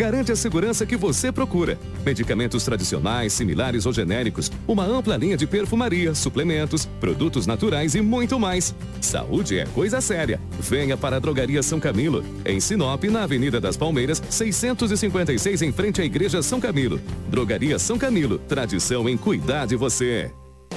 [0.00, 1.78] garante a segurança que você procura.
[2.06, 8.40] Medicamentos tradicionais, similares ou genéricos, uma ampla linha de perfumaria, suplementos, produtos naturais e muito
[8.40, 8.74] mais.
[8.98, 10.40] Saúde é coisa séria.
[10.58, 16.00] Venha para a Drogaria São Camilo, em Sinop, na Avenida das Palmeiras, 656, em frente
[16.00, 16.98] à Igreja São Camilo.
[17.28, 20.30] Drogaria São Camilo, tradição em cuidar de você.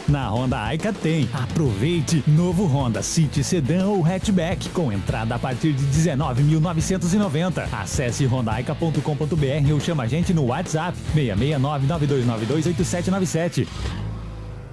[0.07, 1.29] Na Honda Aica tem.
[1.33, 2.23] Aproveite!
[2.27, 7.67] Novo Honda City Sedan ou Hatchback com entrada a partir de 19.990.
[7.71, 13.67] Acesse hondaica.com.br ou chama a gente no WhatsApp 66992928797.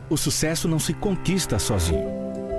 [0.09, 2.20] O sucesso não se conquista sozinho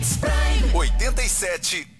[0.00, 0.16] Hits.
[0.16, 0.90] Prime.
[0.98, 1.99] 87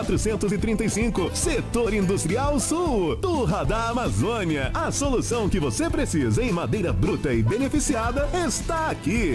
[0.00, 1.30] 435.
[1.34, 4.70] Setor Industrial Sul, Turra da Amazônia.
[4.72, 9.34] A solução que você precisa em madeira bruta e beneficiada está aqui.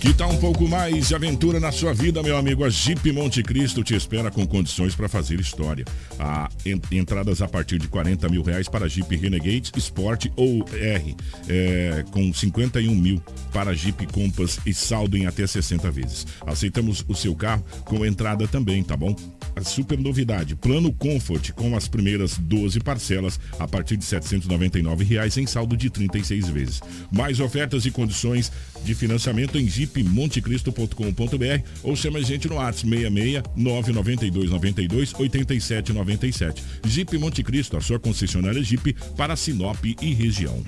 [0.00, 2.64] Que tal um pouco mais de aventura na sua vida, meu amigo?
[2.64, 5.84] A Jeep Monte Cristo te espera com condições para fazer história.
[6.18, 6.48] Há
[6.92, 11.16] entradas a partir de 40 mil reais para Jeep Renegade Sport ou R,
[11.48, 13.22] é, com 51 mil
[13.52, 16.26] para Jeep Compass e saldo em até 60 vezes.
[16.46, 19.16] Aceitamos o seu carro com entrada também, tá bom?
[19.64, 25.46] Super novidade, plano Comfort com as primeiras 12 parcelas a partir de 799 reais em
[25.46, 26.80] saldo de 36 vezes.
[27.10, 28.52] Mais ofertas e condições
[28.84, 35.92] de financiamento em Jeep jeepmontecristo.com.br ou chama a gente no WhatsApp 66 992 92 87
[35.92, 36.62] 97.
[36.86, 40.62] Jeep Monte Cristo, a sua concessionária Jeep para Sinop e região.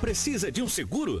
[0.00, 1.20] Precisa de um seguro?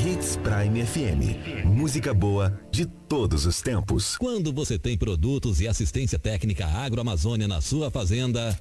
[0.00, 1.64] Hits Prime FM.
[1.64, 4.16] Música boa de todos os tempos.
[4.16, 8.56] Quando você tem produtos e assistência técnica agroamazônia na sua fazenda,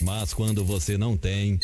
[0.00, 1.60] mas quando você não tem.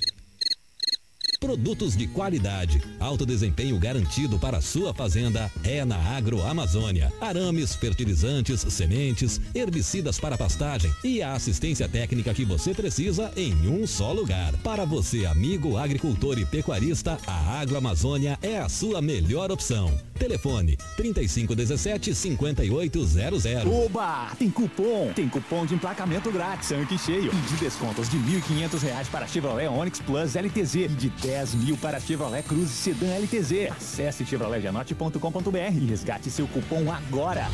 [1.40, 7.12] Produtos de qualidade, alto desempenho garantido para sua fazenda é na Agro Amazônia.
[7.20, 13.86] Arames, fertilizantes, sementes, herbicidas para pastagem e a assistência técnica que você precisa em um
[13.86, 14.52] só lugar.
[14.64, 19.96] Para você, amigo agricultor e pecuarista, a Agro Amazônia é a sua melhor opção.
[20.18, 23.44] Telefone 3517 5800.
[23.64, 24.32] Oba!
[24.36, 25.12] Tem cupom!
[25.14, 29.68] Tem cupom de emplacamento grátis, tanque cheio e de descontos de R$ 1.500 para Chevrolet
[29.68, 33.70] Onix Plus LTZ e de 10 mil para Chevrolet Cruze Sedan LTZ.
[33.70, 37.46] Acesse chevroletjanote.com.br e resgate seu cupom agora.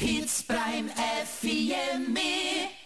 [0.00, 2.85] Hits Prime FM.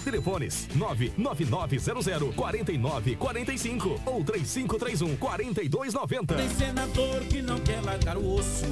[0.00, 6.34] Telefones 99900 4945 ou 3531 4290.
[6.34, 8.64] Tem senador que não quer largar o osso.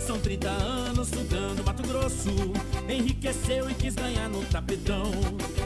[0.00, 2.30] São 30 anos sugando Mato Grosso.
[2.88, 5.10] Enriqueceu e quis ganhar no tapetão.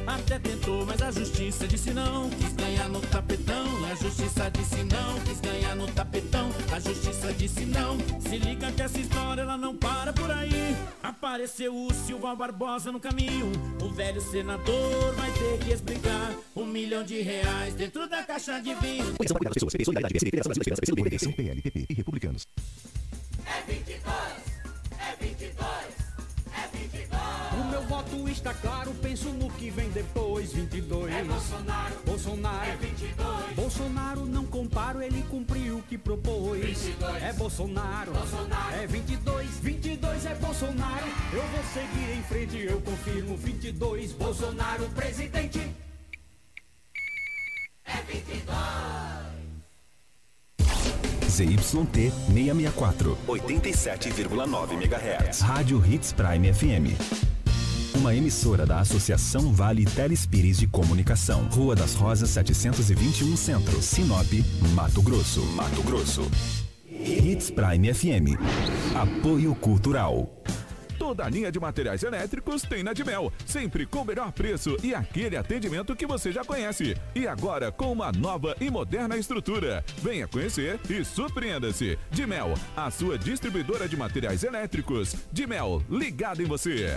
[0.06, 2.28] Até tentou, mas a justiça disse não.
[2.30, 3.64] Quis ganhar no tapetão.
[3.90, 5.20] A justiça disse não.
[5.20, 6.51] Quis ganhar no tapetão.
[6.72, 7.98] A justiça disse não.
[8.20, 10.74] Se liga que essa história ela não para por aí.
[11.02, 13.52] Apareceu o Silva Barbosa no caminho.
[13.82, 16.34] O velho senador vai ter que explicar.
[16.56, 19.04] Um milhão de reais dentro da caixa de vinho.
[19.04, 21.94] Orientação para pessoas, PP, Solidariedade, PSDB, Federação Brasil de Esperança, PCdoB, PSDB, PL, PP e
[21.94, 22.48] Republicanos.
[23.44, 24.02] É 22,
[24.98, 25.52] é 22, é 22.
[25.52, 25.61] O meu
[27.92, 30.50] voto está claro, penso no que vem depois.
[30.50, 31.12] 22.
[31.12, 31.94] É Bolsonaro.
[32.06, 32.70] Bolsonaro.
[32.70, 33.54] É 22.
[33.54, 36.64] Bolsonaro não comparo, ele cumpriu o que propôs.
[36.64, 37.22] 22.
[37.22, 38.12] É Bolsonaro.
[38.12, 38.74] Bolsonaro.
[38.76, 39.50] É 22.
[39.60, 41.06] 22 é Bolsonaro.
[41.34, 43.36] Eu vou seguir em frente, eu confirmo.
[43.36, 44.12] 22.
[44.12, 45.60] Bolsonaro presidente.
[47.84, 48.52] É 22.
[51.28, 55.40] ZYT 664, 87,9 MHz.
[55.40, 57.41] Rádio Hits Prime FM.
[57.94, 61.46] Uma emissora da Associação Vale Telespires de Comunicação.
[61.52, 64.32] Rua das Rosas 721 Centro, Sinop,
[64.74, 65.44] Mato Grosso.
[65.52, 66.28] Mato Grosso.
[66.88, 68.38] Hits Prime FM.
[68.96, 70.42] Apoio Cultural.
[70.98, 74.94] Toda a linha de materiais elétricos tem na Dimel, sempre com o melhor preço e
[74.94, 76.96] aquele atendimento que você já conhece.
[77.14, 79.84] E agora com uma nova e moderna estrutura.
[80.00, 81.98] Venha conhecer e surpreenda-se.
[82.10, 85.14] Dimel, a sua distribuidora de materiais elétricos.
[85.32, 86.96] Dimel, ligado em você.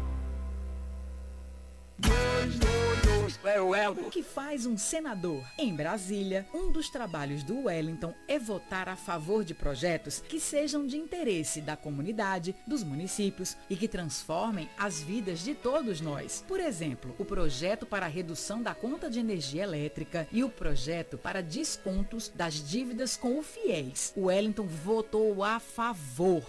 [3.89, 5.43] O que faz um senador?
[5.57, 10.85] Em Brasília, um dos trabalhos do Wellington é votar a favor de projetos que sejam
[10.85, 16.45] de interesse da comunidade, dos municípios e que transformem as vidas de todos nós.
[16.47, 21.17] Por exemplo, o projeto para a redução da conta de energia elétrica e o projeto
[21.17, 24.13] para descontos das dívidas com o FIES.
[24.15, 26.43] O Wellington votou a favor.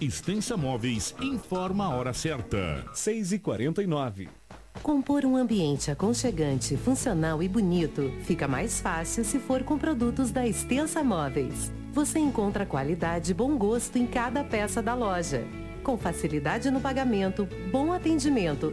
[0.00, 2.84] Extensa Móveis informa a hora certa.
[2.94, 4.28] 6 e 49
[4.82, 10.46] Compor um ambiente aconchegante, funcional e bonito fica mais fácil se for com produtos da
[10.46, 11.72] Extensa Móveis.
[11.92, 15.44] Você encontra qualidade e bom gosto em cada peça da loja.
[15.82, 18.72] Com facilidade no pagamento, bom atendimento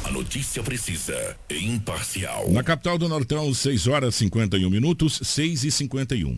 [0.04, 2.50] A notícia precisa e imparcial.
[2.52, 6.38] Na capital do Nortão, 6 horas 51 minutos, 6 e 51.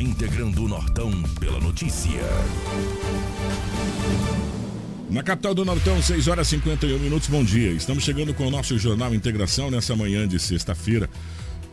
[0.00, 2.22] Integrando o Nortão pela notícia.
[5.10, 7.70] Na capital do Nortão, 6 horas e 51 minutos, bom dia.
[7.72, 11.10] Estamos chegando com o nosso Jornal Integração nessa manhã de sexta-feira.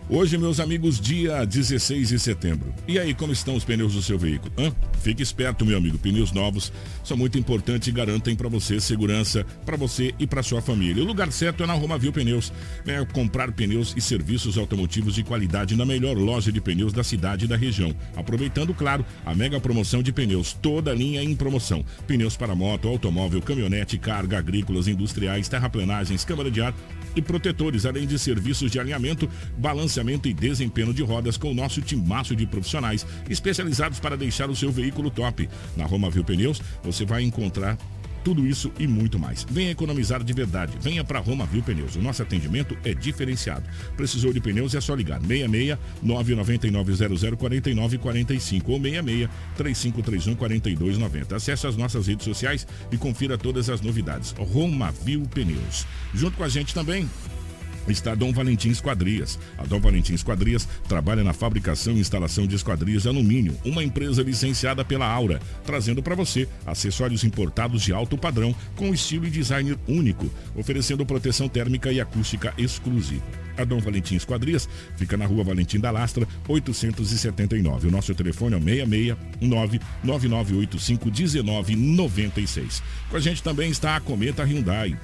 [0.09, 2.73] Hoje, meus amigos, dia 16 de setembro.
[2.87, 4.53] E aí, como estão os pneus do seu veículo?
[4.57, 4.71] Hã?
[5.01, 5.97] Fique esperto, meu amigo.
[5.97, 6.71] Pneus novos
[7.03, 11.03] são muito importantes e garantem para você segurança para você e para sua família.
[11.03, 12.53] O lugar certo é na Romavil Pneus.
[12.85, 17.43] Venha comprar pneus e serviços automotivos de qualidade na melhor loja de pneus da cidade
[17.43, 17.93] e da região.
[18.15, 20.53] Aproveitando, claro, a mega promoção de pneus.
[20.53, 21.83] Toda linha em promoção.
[22.07, 26.73] Pneus para moto, automóvel, caminhonete, carga, agrícolas, industriais, terraplenagens, câmara de ar
[27.17, 31.81] e protetores, além de serviços de alinhamento, balanceamento e desempenho de rodas com o nosso
[31.81, 35.49] timaço de profissionais especializados para deixar o seu veículo top.
[35.75, 37.77] Na Roma Viu Pneus, você vai encontrar
[38.27, 39.47] tudo isso e muito mais.
[39.49, 40.77] Venha economizar de verdade.
[40.81, 41.95] Venha para Roma Viu Pneus.
[41.95, 43.63] O nosso atendimento é diferenciado.
[43.95, 51.35] Precisou de pneus é só ligar 66 999 00 45 ou 66 3531 4290.
[51.37, 54.35] Acesse as nossas redes sociais e confira todas as novidades.
[54.37, 55.87] Roma Viu Pneus.
[56.13, 57.07] Junto com a gente também
[57.91, 59.39] está Dom Valentim Esquadrias.
[59.57, 64.21] A Dom Valentim Esquadrias trabalha na fabricação e instalação de esquadrias de alumínio, uma empresa
[64.21, 69.77] licenciada pela Aura, trazendo para você acessórios importados de alto padrão com estilo e design
[69.87, 73.25] único, oferecendo proteção térmica e acústica exclusiva.
[73.57, 77.87] A Dom Valentim Esquadrias fica na rua Valentim da Lastra, 879.
[77.87, 82.83] O nosso telefone é o 669 9985 1996.
[83.09, 84.95] Com a gente também está a Cometa Hyundai.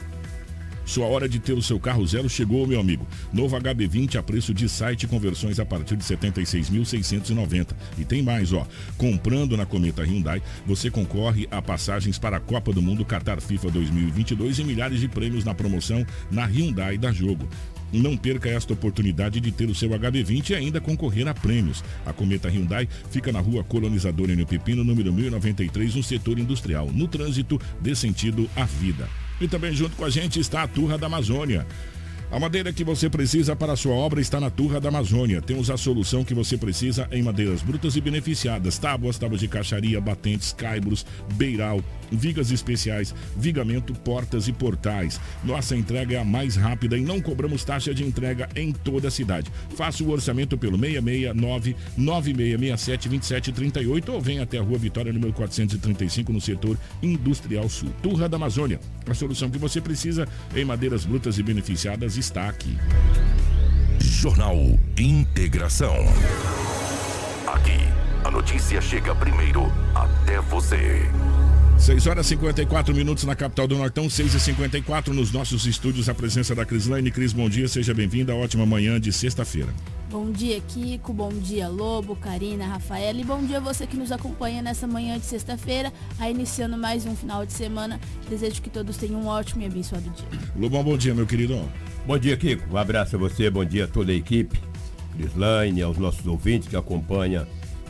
[0.85, 3.07] Sua hora de ter o seu carro zero chegou, meu amigo.
[3.31, 7.69] Novo HB20 a preço de site conversões a partir de 76.690.
[7.97, 8.67] E tem mais, ó.
[8.97, 13.71] Comprando na Cometa Hyundai, você concorre a passagens para a Copa do Mundo Qatar FIFA
[13.71, 17.47] 2022 e milhares de prêmios na promoção na Hyundai da Jogo.
[17.93, 21.83] Não perca esta oportunidade de ter o seu HB20 e ainda concorrer a prêmios.
[22.05, 24.45] A Cometa Hyundai fica na rua Colonizador N.
[24.45, 26.89] Pepino, número 1093, no setor industrial.
[26.91, 29.07] No trânsito, dê sentido à vida.
[29.41, 31.65] E também junto com a gente está a Turra da Amazônia.
[32.33, 35.39] A madeira que você precisa para a sua obra está na Turra da Amazônia.
[35.39, 40.01] Temos a solução que você precisa em madeiras brutas e beneficiadas: tábuas, tábuas de caixaria,
[40.01, 41.79] batentes, caibros, beiral,
[42.15, 45.19] vigas especiais, vigamento, portas e portais.
[45.43, 49.11] Nossa entrega é a mais rápida e não cobramos taxa de entrega em toda a
[49.11, 49.51] cidade.
[49.75, 56.31] Faça o orçamento pelo 669 9667 2738 ou venha até a Rua Vitória, número 435,
[56.31, 57.89] no setor Industrial Sul.
[58.01, 58.79] Turra da Amazônia.
[59.07, 62.77] A solução que você precisa em madeiras brutas e beneficiadas está aqui.
[63.99, 64.57] Jornal
[64.97, 65.95] Integração.
[67.47, 67.77] Aqui,
[68.23, 71.09] a notícia chega primeiro até você.
[71.83, 76.07] 6 horas e 54 minutos na capital do Nortão, 6 e 54 nos nossos estúdios.
[76.07, 77.11] A presença da Crislaine.
[77.11, 78.33] Cris, bom dia, seja bem-vinda.
[78.33, 79.67] Ótima manhã de sexta-feira.
[80.09, 81.11] Bom dia, Kiko.
[81.11, 83.19] Bom dia, Lobo, Karina, Rafaela.
[83.19, 87.05] E bom dia a você que nos acompanha nessa manhã de sexta-feira, aí iniciando mais
[87.05, 87.99] um final de semana.
[88.29, 90.39] Desejo que todos tenham um ótimo e abençoado dia.
[90.55, 91.69] Lobão, bom dia, meu querido.
[92.07, 92.63] Bom dia, Kiko.
[92.73, 94.57] Um abraço a você, bom dia a toda a equipe.
[95.17, 97.45] Crislaine, aos nossos ouvintes que acompanham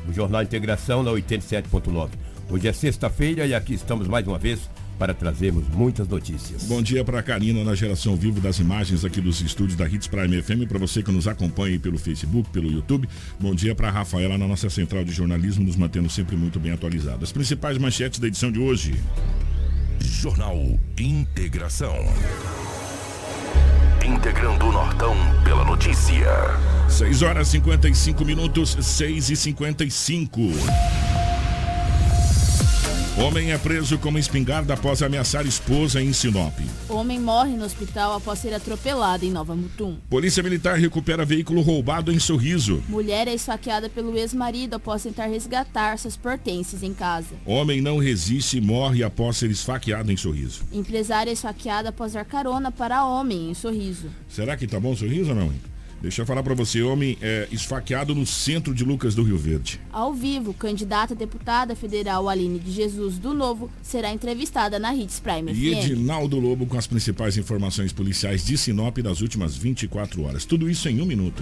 [0.10, 2.23] o Jornal Integração na 87.9.
[2.50, 4.60] Hoje é sexta-feira e aqui estamos mais uma vez
[4.98, 6.64] para trazermos muitas notícias.
[6.64, 10.08] Bom dia para a Karina na geração vivo das imagens aqui dos estúdios da Hits
[10.08, 10.68] Prime FM.
[10.68, 13.08] Para você que nos acompanha aí pelo Facebook, pelo YouTube.
[13.40, 16.72] Bom dia para a Rafaela na nossa central de jornalismo, nos mantendo sempre muito bem
[16.72, 17.24] atualizados.
[17.24, 18.94] As principais manchetes da edição de hoje.
[20.00, 21.96] Jornal Integração.
[24.06, 26.28] Integrando o Nortão pela notícia.
[26.90, 30.42] 6 horas 55 minutos, 6 e 55.
[33.16, 36.58] Homem é preso com espingarda após ameaçar esposa em Sinop.
[36.90, 39.98] Homem morre no hospital após ser atropelado em Nova Mutum.
[40.10, 42.84] Polícia Militar recupera veículo roubado em Sorriso.
[42.90, 47.36] Mulher é esfaqueada pelo ex-marido após tentar resgatar seus pertences em casa.
[47.46, 50.64] Homem não resiste e morre após ser esfaqueado em Sorriso.
[50.74, 54.08] Empresária é esfaqueada após dar carona para homem em Sorriso.
[54.28, 55.73] Será que tá bom Sorriso ou não?
[56.04, 59.80] Deixa eu falar para você, homem é esfaqueado no centro de Lucas do Rio Verde.
[59.90, 65.22] Ao vivo, candidata a deputada federal Aline de Jesus do Novo será entrevistada na Hits
[65.22, 65.74] Prime E.
[65.74, 70.44] Edinaldo Lobo com as principais informações policiais de Sinop das últimas 24 horas.
[70.44, 71.42] Tudo isso em um minuto.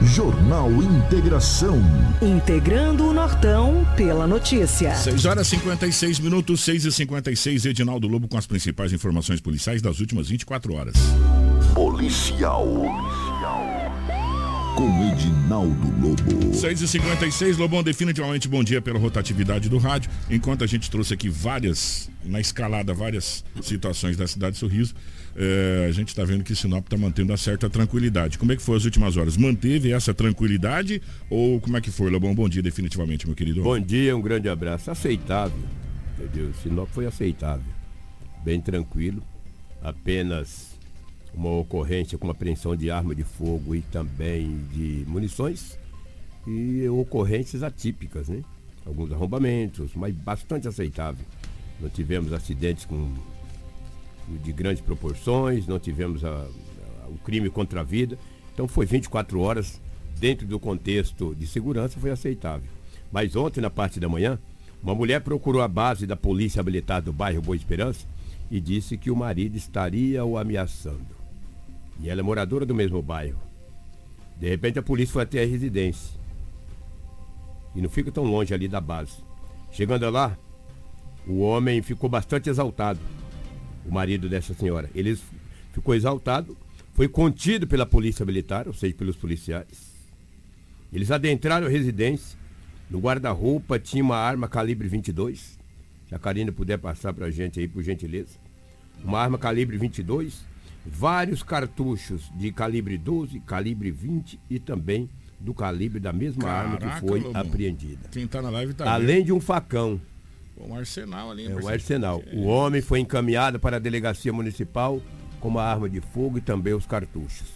[0.00, 1.80] Jornal Integração.
[2.22, 4.94] Integrando o Nortão pela notícia.
[4.94, 9.98] 6 horas 56 minutos, 6 e 56 Edinaldo Lobo com as principais informações policiais das
[9.98, 10.94] últimas 24 horas.
[11.74, 12.64] Policial.
[14.78, 16.54] Com Edinaldo Lobo.
[16.54, 20.08] 6 e 56 Lobão, definitivamente bom dia pela rotatividade do rádio.
[20.30, 24.94] Enquanto a gente trouxe aqui várias, na escalada, várias situações da cidade de Sorriso,
[25.34, 28.38] eh, a gente está vendo que Sinop está mantendo uma certa tranquilidade.
[28.38, 29.36] Como é que foi as últimas horas?
[29.36, 32.32] Manteve essa tranquilidade ou como é que foi, Lobão?
[32.32, 33.64] Bom dia, definitivamente, meu querido.
[33.64, 34.92] Bom dia, um grande abraço.
[34.92, 35.58] Aceitável,
[36.16, 36.54] entendeu?
[36.62, 37.66] Sinop foi aceitável.
[38.44, 39.24] Bem tranquilo.
[39.82, 40.77] Apenas
[41.34, 45.78] uma ocorrência com apreensão de arma de fogo e também de munições
[46.46, 48.42] e ocorrências atípicas, né?
[48.86, 51.24] Alguns arrombamentos, mas bastante aceitável.
[51.80, 53.12] Não tivemos acidentes com
[54.42, 58.18] de grandes proporções, não tivemos a, a, o crime contra a vida.
[58.52, 59.80] Então foi 24 horas
[60.18, 62.68] dentro do contexto de segurança, foi aceitável.
[63.10, 64.38] Mas ontem, na parte da manhã,
[64.82, 68.06] uma mulher procurou a base da polícia habilitada do bairro Boa Esperança
[68.50, 71.17] e disse que o marido estaria o ameaçando.
[71.98, 73.38] E ela é moradora do mesmo bairro.
[74.38, 76.18] De repente a polícia foi até a residência.
[77.74, 79.16] E não fica tão longe ali da base.
[79.70, 80.38] Chegando lá,
[81.26, 83.00] o homem ficou bastante exaltado.
[83.84, 84.88] O marido dessa senhora.
[84.94, 85.18] Ele
[85.72, 86.56] ficou exaltado,
[86.94, 89.94] foi contido pela polícia militar, ou seja, pelos policiais.
[90.92, 92.38] Eles adentraram a residência.
[92.90, 95.58] No guarda-roupa tinha uma arma calibre 22.
[96.08, 98.38] Se a Karina puder passar pra gente aí, por gentileza.
[99.04, 100.47] Uma arma calibre 22
[100.88, 107.00] vários cartuchos de calibre 12, calibre 20 e também do calibre da mesma Caraca, arma
[107.00, 108.08] que foi apreendida.
[108.10, 109.26] Quem tá na live tá Além vendo.
[109.26, 110.00] de um facão.
[110.60, 111.46] Um arsenal ali.
[111.46, 112.22] É um arsenal.
[112.32, 115.00] O homem foi encaminhado para a delegacia municipal
[115.38, 117.46] com uma arma de fogo e também os cartuchos.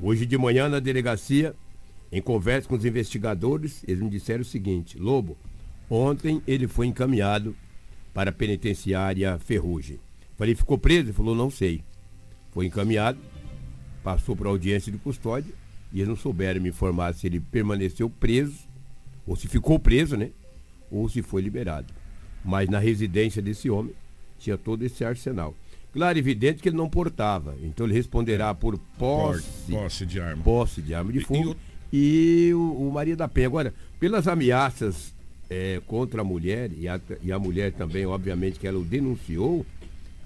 [0.00, 1.54] Hoje de manhã na delegacia,
[2.10, 5.36] em conversa com os investigadores, eles me disseram o seguinte: Lobo,
[5.88, 7.54] ontem ele foi encaminhado
[8.12, 10.00] para a penitenciária Ferrugem.
[10.36, 11.06] Falei, ficou preso?
[11.06, 11.82] Ele falou, não sei.
[12.58, 13.20] Foi encaminhado,
[14.02, 15.54] passou para audiência de custódia
[15.92, 18.66] e eles não souberam me informar se ele permaneceu preso,
[19.24, 20.30] ou se ficou preso, né?
[20.90, 21.94] Ou se foi liberado.
[22.44, 23.94] Mas na residência desse homem
[24.40, 25.54] tinha todo esse arsenal.
[25.92, 30.42] Claro, evidente que ele não portava, então ele responderá por posse, posse de arma.
[30.42, 31.54] Posse de arma de fogo.
[31.92, 33.46] E, e o, o Maria da Penha.
[33.46, 35.14] Agora, pelas ameaças
[35.48, 39.64] é, contra a mulher, e a, e a mulher também, obviamente, que ela o denunciou,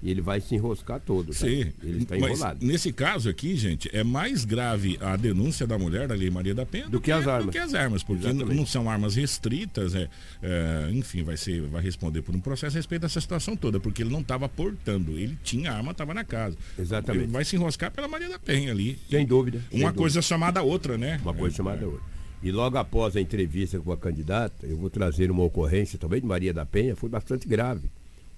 [0.03, 1.29] e ele vai se enroscar todo.
[1.29, 1.35] Tá?
[1.35, 1.73] Sim.
[1.83, 2.59] Ele está enrolado.
[2.61, 6.55] Mas nesse caso aqui, gente, é mais grave a denúncia da mulher da Lei Maria
[6.55, 7.47] da Penha do, do que, as armas.
[7.47, 8.57] Do que as armas, porque Exatamente.
[8.57, 10.09] não são armas restritas, é,
[10.43, 14.03] é, enfim, vai ser, vai responder por um processo a respeito dessa situação toda, porque
[14.03, 16.57] ele não estava portando, ele tinha arma, estava na casa.
[16.77, 17.25] Exatamente.
[17.25, 18.99] Ele vai se enroscar pela Maria da Penha ali.
[19.09, 19.63] Sem dúvida.
[19.71, 20.23] Uma sem coisa dúvida.
[20.23, 21.21] chamada a outra, né?
[21.23, 22.13] Uma coisa é, chamada a outra.
[22.43, 26.27] E logo após a entrevista com a candidata, eu vou trazer uma ocorrência também de
[26.27, 27.89] Maria da Penha, foi bastante grave.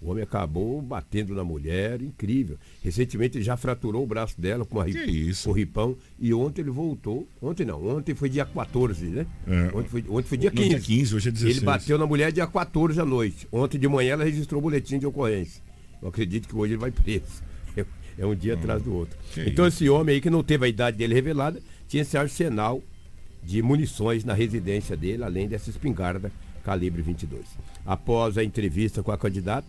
[0.04, 2.58] O homem acabou batendo na mulher, incrível.
[2.82, 5.96] Recentemente ele já fraturou o braço dela com, uma, com um ripão.
[6.20, 7.26] E ontem ele voltou.
[7.40, 9.26] Ontem não, ontem foi dia 14, né?
[9.46, 10.68] É, ontem, foi, ontem foi dia 15.
[10.68, 11.56] dia 15, hoje é 16.
[11.56, 13.48] Ele bateu na mulher dia 14 à noite.
[13.50, 15.62] Ontem de manhã ela registrou o boletim de ocorrência.
[16.02, 17.42] Eu acredito que hoje ele vai preso.
[18.16, 19.18] É, um dia hum, atrás do outro.
[19.38, 19.82] Então isso?
[19.82, 22.80] esse homem aí que não teve a idade dele revelada, tinha esse arsenal
[23.42, 26.30] de munições na residência dele, além dessa espingarda
[26.64, 27.44] calibre 22.
[27.84, 29.66] Após a entrevista com a candidata,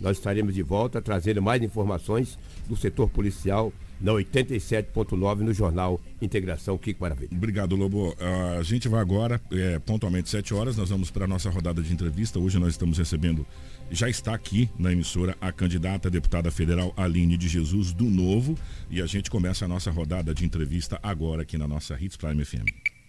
[0.00, 6.78] nós estaremos de volta trazendo mais informações do setor policial na 87.9 no jornal Integração
[6.78, 7.30] Kiko Maravilha.
[7.32, 8.10] Obrigado, Lobo.
[8.10, 11.82] Uh, a gente vai agora, é, pontualmente 7 horas, nós vamos para a nossa rodada
[11.82, 12.38] de entrevista.
[12.38, 13.46] Hoje nós estamos recebendo,
[13.90, 18.56] já está aqui na emissora, a candidata a deputada federal Aline de Jesus do Novo.
[18.90, 22.42] E a gente começa a nossa rodada de entrevista agora aqui na nossa Hits Prime
[22.42, 22.64] FM.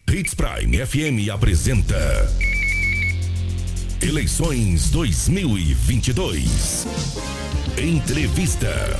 [0.10, 1.95] Hits Prime FM apresenta.
[4.02, 6.88] Eleições 2022.
[7.78, 9.00] Entrevista.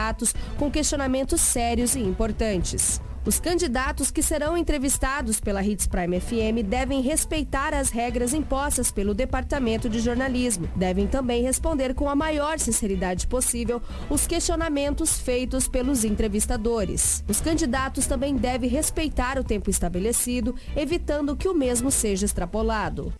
[0.57, 3.01] com questionamentos sérios e importantes.
[3.23, 9.13] Os candidatos que serão entrevistados pela Hits Prime FM devem respeitar as regras impostas pelo
[9.13, 10.67] Departamento de Jornalismo.
[10.75, 17.23] Devem também responder com a maior sinceridade possível os questionamentos feitos pelos entrevistadores.
[17.27, 23.13] Os candidatos também devem respeitar o tempo estabelecido, evitando que o mesmo seja extrapolado.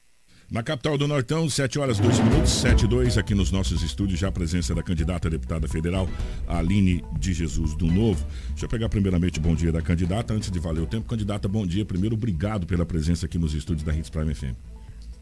[0.52, 4.20] Na capital do Nortão, 7 horas 2 minutos, 7 e 2, aqui nos nossos estúdios,
[4.20, 6.10] já a presença da candidata a deputada federal,
[6.46, 8.28] Aline de Jesus do Novo.
[8.50, 11.08] Deixa eu pegar primeiramente o bom dia da candidata, antes de valer o tempo.
[11.08, 11.86] Candidata, bom dia.
[11.86, 14.54] Primeiro, obrigado pela presença aqui nos estúdios da Hits Prime FM.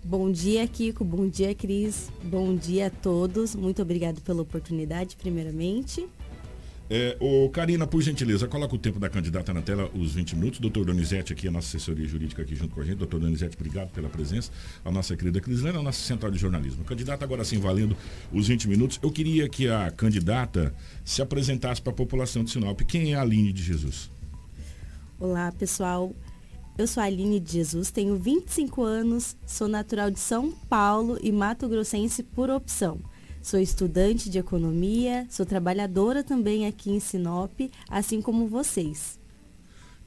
[0.03, 1.05] Bom dia, Kiko.
[1.05, 2.09] Bom dia, Cris.
[2.23, 3.53] Bom dia a todos.
[3.53, 6.07] Muito obrigado pela oportunidade, primeiramente.
[6.91, 10.59] É, ô, Karina, por gentileza, coloca o tempo da candidata na tela, os 20 minutos.
[10.59, 12.97] Doutor Donizete, aqui, a nossa assessoria jurídica aqui junto com a gente.
[12.97, 14.51] Doutor Donizete, obrigado pela presença.
[14.83, 16.83] A nossa querida Crislene, a nossa central de jornalismo.
[16.83, 17.95] Candidata, agora sim, valendo
[18.33, 18.99] os 20 minutos.
[19.03, 20.73] Eu queria que a candidata
[21.05, 22.81] se apresentasse para a população de Sinop.
[22.81, 24.09] Quem é a Aline de Jesus?
[25.19, 26.15] Olá, pessoal.
[26.75, 31.31] Eu sou a Aline de Jesus, tenho 25 anos, sou natural de São Paulo e
[31.31, 32.99] Mato Grossense por opção.
[33.41, 39.17] Sou estudante de economia, sou trabalhadora também aqui em Sinop, assim como vocês.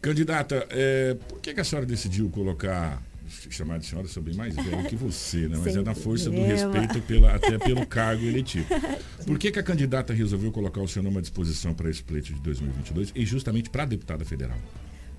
[0.01, 3.03] Candidata, é, por que, que a senhora decidiu colocar
[3.51, 5.57] chamar de senhora, sou bem mais velho que você, né?
[5.57, 6.73] Mas Sem é na força do problema.
[6.73, 8.67] respeito pela, até pelo cargo eletivo.
[9.27, 12.35] Por que, que a candidata resolveu colocar o seu nome à disposição para esse pleito
[12.35, 14.59] de 2022 e justamente para a deputada federal?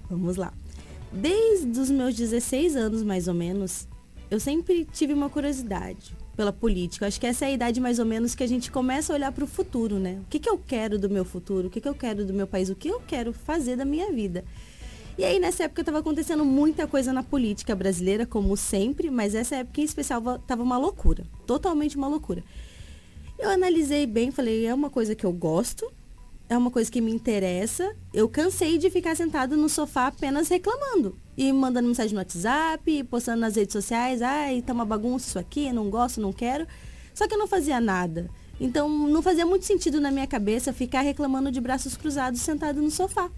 [0.10, 0.54] Vamos lá.
[1.12, 3.88] Desde os meus 16 anos, mais ou menos,
[4.30, 7.08] eu sempre tive uma curiosidade pela política.
[7.08, 9.32] Acho que essa é a idade mais ou menos que a gente começa a olhar
[9.32, 10.20] para o futuro, né?
[10.24, 11.68] O que, que eu quero do meu futuro?
[11.68, 12.70] O que, que eu quero do meu país?
[12.70, 14.44] O que eu quero fazer da minha vida?
[15.16, 19.58] E aí, nessa época, estava acontecendo muita coisa na política brasileira, como sempre, mas essa
[19.58, 21.24] época em especial estava uma loucura.
[21.46, 22.44] Totalmente uma loucura.
[23.38, 25.92] Eu analisei bem, falei, é uma coisa que eu gosto,
[26.50, 27.96] é uma coisa que me interessa.
[28.12, 31.16] Eu cansei de ficar sentado no sofá apenas reclamando.
[31.38, 35.72] E mandando mensagem no WhatsApp, postando nas redes sociais, ai, tá uma bagunça isso aqui,
[35.72, 36.68] não gosto, não quero.
[37.14, 38.30] Só que eu não fazia nada.
[38.60, 42.92] Então não fazia muito sentido na minha cabeça ficar reclamando de braços cruzados sentado no
[42.92, 43.30] sofá.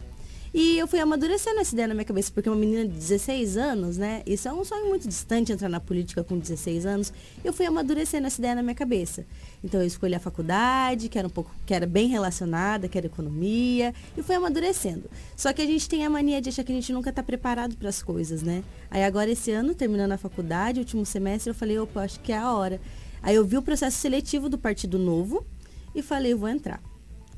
[0.57, 3.97] E eu fui amadurecendo essa ideia na minha cabeça, porque uma menina de 16 anos,
[3.97, 4.23] né?
[4.25, 7.11] Isso é um sonho muito distante entrar na política com 16 anos.
[7.43, 9.25] Eu fui amadurecendo essa ideia na minha cabeça.
[9.61, 13.05] Então eu escolhi a faculdade, que era um pouco, que era bem relacionada, que era
[13.05, 15.09] economia, e fui amadurecendo.
[15.35, 17.75] Só que a gente tem a mania de achar que a gente nunca está preparado
[17.75, 18.63] para as coisas, né?
[18.89, 22.37] Aí agora esse ano, terminando a faculdade, último semestre, eu falei, opa, acho que é
[22.37, 22.79] a hora.
[23.21, 25.45] Aí eu vi o processo seletivo do Partido Novo
[25.93, 26.81] e falei, vou entrar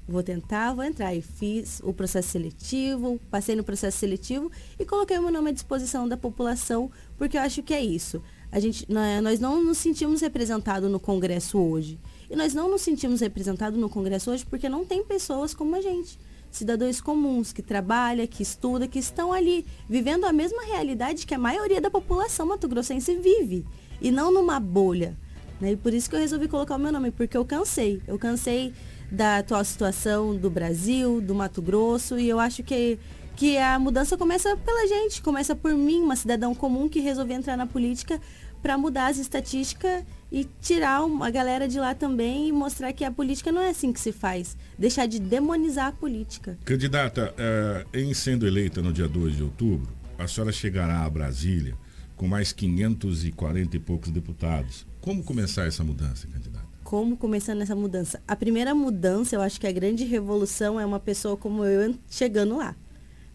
[0.07, 1.13] vou tentar, vou entrar.
[1.13, 5.53] E fiz o processo seletivo, passei no processo seletivo e coloquei o meu nome à
[5.53, 8.21] disposição da população, porque eu acho que é isso.
[8.51, 8.87] A gente,
[9.21, 11.99] nós não nos sentimos representados no Congresso hoje.
[12.29, 15.81] E nós não nos sentimos representados no Congresso hoje porque não tem pessoas como a
[15.81, 16.17] gente.
[16.49, 21.37] Cidadãos comuns, que trabalham, que estudam, que estão ali, vivendo a mesma realidade que a
[21.37, 23.65] maioria da população mato-grossense vive.
[24.01, 25.17] E não numa bolha.
[25.59, 25.73] Né?
[25.73, 28.01] E por isso que eu resolvi colocar o meu nome, porque eu cansei.
[28.07, 28.73] Eu cansei
[29.11, 32.99] da atual situação do Brasil, do Mato Grosso, e eu acho que,
[33.35, 37.55] que a mudança começa pela gente, começa por mim, uma cidadão comum que resolvi entrar
[37.55, 38.19] na política
[38.61, 43.11] para mudar as estatísticas e tirar a galera de lá também e mostrar que a
[43.11, 44.57] política não é assim que se faz.
[44.77, 46.57] Deixar de demonizar a política.
[46.65, 51.75] Candidata, eh, em sendo eleita no dia 2 de outubro, a senhora chegará a Brasília
[52.17, 54.85] com mais 540 e poucos deputados.
[54.99, 56.66] Como começar essa mudança, candidata?
[56.87, 58.21] Como começando essa mudança?
[58.25, 62.55] A primeira mudança, eu acho que a grande revolução é uma pessoa como eu chegando
[62.55, 62.77] lá,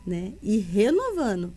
[0.06, 0.32] né?
[0.40, 1.52] E renovando.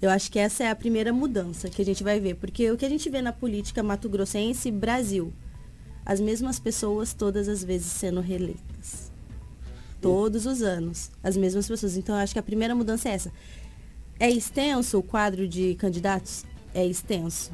[0.00, 2.76] Eu acho que essa é a primeira mudança que a gente vai ver, porque o
[2.76, 5.32] que a gente vê na política mato-grossense Brasil,
[6.04, 9.12] as mesmas pessoas todas as vezes sendo reeleitas.
[10.00, 11.12] Todos os anos.
[11.22, 11.96] As mesmas pessoas.
[11.96, 13.32] Então, eu acho que a primeira mudança é essa.
[14.18, 16.44] É extenso o quadro de candidatos?
[16.74, 17.52] É extenso.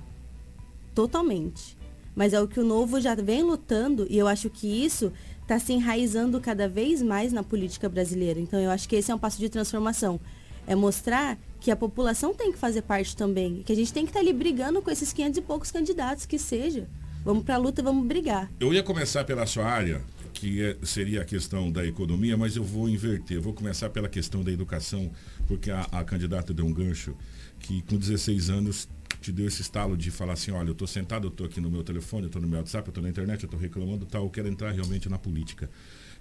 [0.94, 1.77] Totalmente.
[2.18, 5.57] Mas é o que o novo já vem lutando e eu acho que isso está
[5.57, 8.40] se enraizando cada vez mais na política brasileira.
[8.40, 10.18] Então eu acho que esse é um passo de transformação.
[10.66, 13.62] É mostrar que a população tem que fazer parte também.
[13.62, 16.26] Que a gente tem que estar tá ali brigando com esses 500 e poucos candidatos,
[16.26, 16.88] que seja.
[17.24, 18.50] Vamos para a luta, vamos brigar.
[18.59, 20.02] Eu ia começar pela sua área,
[20.35, 23.40] que é, seria a questão da economia, mas eu vou inverter.
[23.40, 25.09] Vou começar pela questão da educação,
[25.46, 27.14] porque a, a candidata deu um gancho
[27.61, 28.88] que com 16 anos
[29.20, 31.70] te deu esse estalo de falar assim, olha, eu estou sentado, eu estou aqui no
[31.70, 34.24] meu telefone, eu estou no meu WhatsApp, eu estou na internet, eu estou reclamando, tal,
[34.24, 35.68] eu quero entrar realmente na política.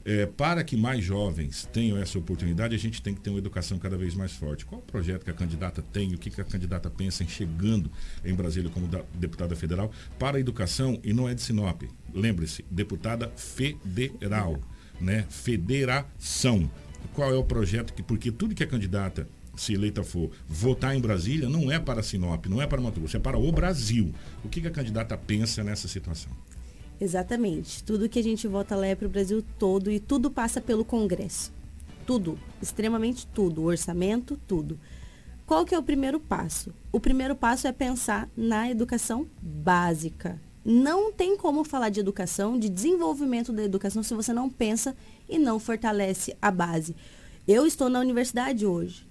[0.06, 3.78] É, para que mais jovens tenham essa oportunidade, a gente tem que ter uma educação
[3.78, 4.66] cada vez mais forte.
[4.66, 7.92] Qual o projeto que a candidata tem, o que, que a candidata pensa em chegando
[8.24, 11.84] em Brasília como da, deputada federal para a educação e não é de Sinop.
[12.14, 14.62] Lembre-se, deputada federal,
[15.02, 15.26] né?
[15.30, 16.72] Federação.
[17.14, 19.28] Qual é o projeto que, porque tudo que a candidata
[19.62, 23.18] se eleita for, votar em Brasília não é para Sinop, não é para Mato Grosso,
[23.18, 24.14] é para o Brasil.
[24.44, 26.32] O que, que a candidata pensa nessa situação?
[27.00, 27.84] Exatamente.
[27.84, 30.84] Tudo que a gente vota lá é para o Brasil todo e tudo passa pelo
[30.84, 31.52] Congresso.
[32.06, 34.80] Tudo, extremamente tudo, o orçamento, tudo.
[35.46, 36.74] Qual que é o primeiro passo?
[36.92, 40.40] O primeiro passo é pensar na educação básica.
[40.66, 44.94] Não tem como falar de educação, de desenvolvimento da educação, se você não pensa
[45.30, 46.94] e não fortalece a base.
[47.48, 49.07] Eu estou na universidade hoje.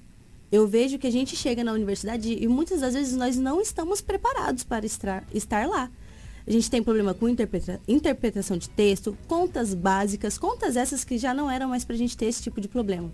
[0.50, 4.00] Eu vejo que a gente chega na universidade e muitas das vezes nós não estamos
[4.00, 5.24] preparados para estar,
[5.66, 5.90] lá.
[6.46, 11.34] A gente tem problema com interpreta interpretação de texto, contas básicas, contas essas que já
[11.34, 13.12] não eram mais para a gente ter esse tipo de problema.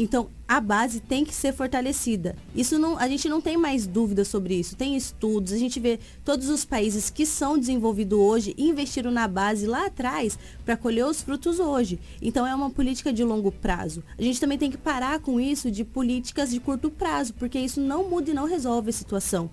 [0.00, 2.36] Então, a base tem que ser fortalecida.
[2.54, 4.76] Isso não, a gente não tem mais dúvidas sobre isso.
[4.76, 9.66] Tem estudos, a gente vê todos os países que são desenvolvidos hoje investiram na base
[9.66, 11.98] lá atrás para colher os frutos hoje.
[12.22, 14.04] Então, é uma política de longo prazo.
[14.16, 17.80] A gente também tem que parar com isso de políticas de curto prazo, porque isso
[17.80, 19.50] não muda e não resolve a situação.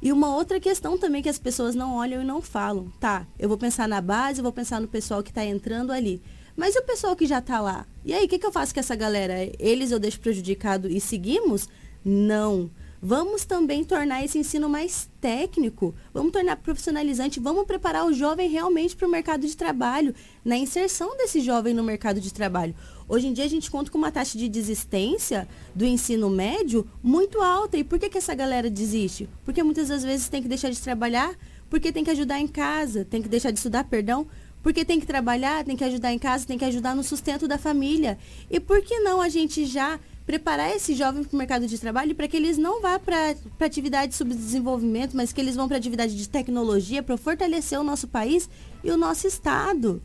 [0.00, 2.90] E uma outra questão também que as pessoas não olham e não falam.
[2.98, 6.22] Tá, eu vou pensar na base, eu vou pensar no pessoal que está entrando ali.
[6.56, 7.86] Mas e o pessoal que já está lá?
[8.04, 9.34] E aí, o que, que eu faço com essa galera?
[9.58, 11.68] Eles eu deixo prejudicado e seguimos?
[12.04, 12.70] Não.
[13.04, 18.94] Vamos também tornar esse ensino mais técnico, vamos tornar profissionalizante, vamos preparar o jovem realmente
[18.94, 22.76] para o mercado de trabalho, na inserção desse jovem no mercado de trabalho.
[23.08, 27.40] Hoje em dia a gente conta com uma taxa de desistência do ensino médio muito
[27.40, 27.76] alta.
[27.76, 29.28] E por que, que essa galera desiste?
[29.44, 31.34] Porque muitas das vezes tem que deixar de trabalhar,
[31.68, 34.28] porque tem que ajudar em casa, tem que deixar de estudar, perdão,
[34.62, 37.58] porque tem que trabalhar, tem que ajudar em casa, tem que ajudar no sustento da
[37.58, 38.18] família.
[38.50, 42.14] E por que não a gente já preparar esse jovem para o mercado de trabalho
[42.14, 46.16] para que eles não vá para atividade de subdesenvolvimento, mas que eles vão para atividade
[46.16, 48.48] de tecnologia para fortalecer o nosso país
[48.84, 50.00] e o nosso estado.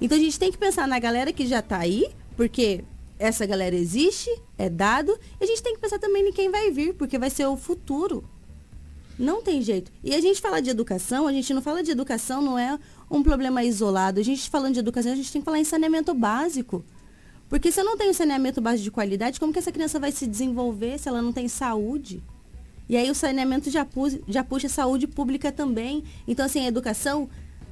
[0.00, 2.84] Então a gente tem que pensar na galera que já está aí, porque
[3.18, 6.70] essa galera existe, é dado, e a gente tem que pensar também em quem vai
[6.70, 8.24] vir, porque vai ser o futuro.
[9.18, 9.90] Não tem jeito.
[10.04, 12.78] E a gente fala de educação, a gente não fala de educação, não é
[13.10, 14.20] um problema isolado.
[14.20, 16.84] A gente falando de educação, a gente tem que falar em saneamento básico.
[17.48, 20.26] Porque se eu não tenho saneamento básico de qualidade, como que essa criança vai se
[20.26, 22.22] desenvolver se ela não tem saúde?
[22.88, 26.04] E aí o saneamento já, pu já puxa saúde pública também.
[26.26, 27.28] Então, assim, a educação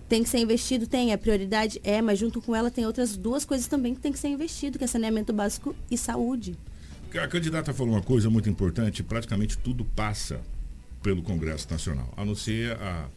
[0.09, 3.45] tem que ser investido, tem, a prioridade é, mas junto com ela tem outras duas
[3.45, 6.57] coisas também que tem que ser investido, que é saneamento básico e saúde.
[7.15, 10.41] A candidata falou uma coisa muito importante, praticamente tudo passa
[11.03, 13.09] pelo Congresso Nacional, a não ser a,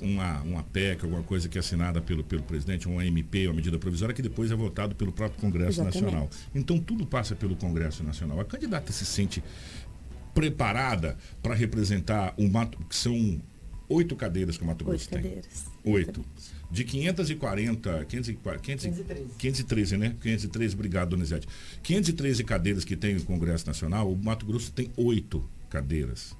[0.00, 3.78] uma, uma PEC, alguma coisa que é assinada pelo, pelo presidente, uma MP, uma medida
[3.78, 6.02] provisória, que depois é votado pelo próprio Congresso Exatamente.
[6.02, 6.30] Nacional.
[6.54, 8.40] Então tudo passa pelo Congresso Nacional.
[8.40, 9.42] A candidata se sente
[10.34, 13.40] preparada para representar o Mato, que são
[13.88, 15.22] oito cadeiras que o Mato Grosso oito tem.
[15.22, 15.64] Cadeiras.
[15.84, 16.24] Oito.
[16.70, 19.34] De 540, 513.
[19.38, 20.16] 513, né?
[20.22, 21.48] 513, obrigado, Donizete.
[21.82, 26.38] 513 cadeiras que tem o Congresso Nacional, o Mato Grosso tem oito cadeiras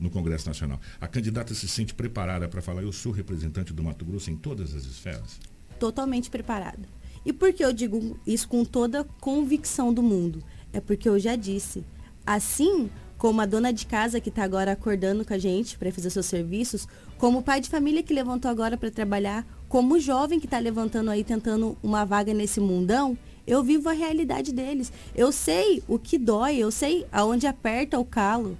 [0.00, 0.80] no Congresso Nacional.
[1.00, 4.74] A candidata se sente preparada para falar, eu sou representante do Mato Grosso em todas
[4.74, 5.38] as esferas?
[5.78, 6.88] Totalmente preparada.
[7.24, 10.42] E por que eu digo isso com toda convicção do mundo?
[10.72, 11.84] É porque eu já disse,
[12.24, 16.08] assim como a dona de casa que está agora acordando com a gente para fazer
[16.08, 20.40] seus serviços, como o pai de família que levantou agora para trabalhar, como o jovem
[20.40, 24.90] que está levantando aí tentando uma vaga nesse mundão, eu vivo a realidade deles.
[25.14, 28.56] Eu sei o que dói, eu sei aonde aperta o calo.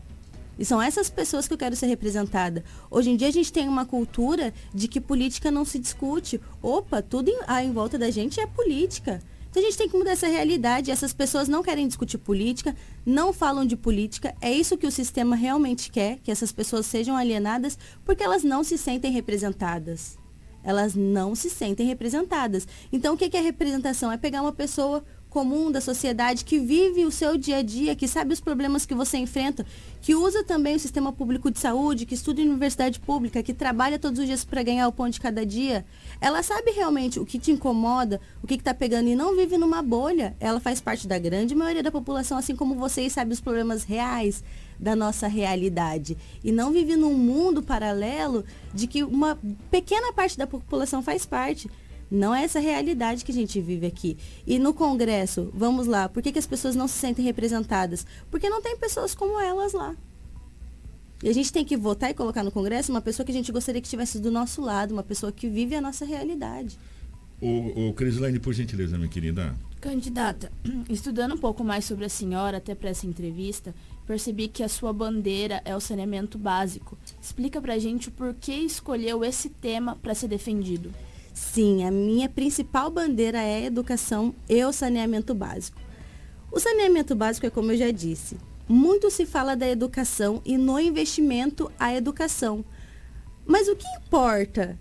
[0.61, 2.63] E são essas pessoas que eu quero ser representada.
[2.91, 6.39] Hoje em dia a gente tem uma cultura de que política não se discute.
[6.63, 9.23] Opa, tudo em, ah, em volta da gente é política.
[9.49, 10.91] Então a gente tem que mudar essa realidade.
[10.91, 14.35] Essas pessoas não querem discutir política, não falam de política.
[14.39, 18.63] É isso que o sistema realmente quer, que essas pessoas sejam alienadas, porque elas não
[18.63, 20.19] se sentem representadas.
[20.63, 22.69] Elas não se sentem representadas.
[22.93, 24.13] Então o que é representação?
[24.13, 28.09] É pegar uma pessoa comum da sociedade, que vive o seu dia a dia, que
[28.09, 29.65] sabe os problemas que você enfrenta,
[30.03, 33.99] que usa também o sistema público de saúde, que estuda em universidade pública, que trabalha
[33.99, 35.87] todos os dias para ganhar o pão de cada dia,
[36.21, 39.81] ela sabe realmente o que te incomoda, o que está pegando e não vive numa
[39.81, 40.37] bolha.
[40.41, 43.85] Ela faz parte da grande maioria da população, assim como você, e sabe os problemas
[43.85, 44.43] reais
[44.79, 46.17] da nossa realidade.
[46.43, 49.39] E não vive num mundo paralelo de que uma
[49.71, 51.71] pequena parte da população faz parte.
[52.11, 54.17] Não é essa realidade que a gente vive aqui.
[54.47, 58.05] E no Congresso, vamos lá, por que, que as pessoas não se sentem representadas?
[58.31, 59.95] Porque não tem pessoas como elas lá.
[61.23, 63.53] E a gente tem que votar e colocar no Congresso uma pessoa que a gente
[63.53, 66.77] gostaria que estivesse do nosso lado, uma pessoa que vive a nossa realidade.
[67.41, 69.55] O, o Crislane, por gentileza, minha querida.
[69.81, 70.51] Candidata,
[70.91, 73.75] estudando um pouco mais sobre a senhora, até para essa entrevista,
[74.07, 76.99] percebi que a sua bandeira é o saneamento básico.
[77.21, 80.91] Explica pra gente o porquê escolheu esse tema para ser defendido.
[81.41, 85.81] Sim, a minha principal bandeira é educação e o saneamento básico.
[86.53, 88.37] O saneamento básico é como eu já disse.
[88.69, 92.63] Muito se fala da educação e no investimento à educação.
[93.45, 94.79] Mas o que importa?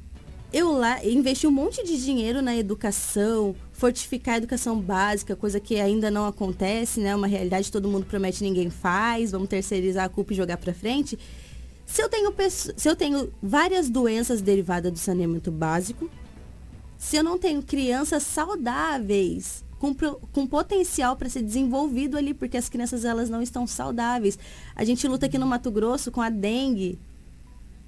[0.51, 5.79] Eu lá investi um monte de dinheiro na educação, fortificar a educação básica, coisa que
[5.79, 7.15] ainda não acontece, né?
[7.15, 11.17] Uma realidade todo mundo promete ninguém faz, vamos terceirizar a culpa e jogar para frente.
[11.85, 16.07] Se eu tenho se eu tenho várias doenças derivadas do saneamento básico,
[16.99, 22.67] se eu não tenho crianças saudáveis, com, com potencial para ser desenvolvido ali, porque as
[22.67, 24.37] crianças elas não estão saudáveis.
[24.75, 26.99] A gente luta aqui no Mato Grosso com a dengue.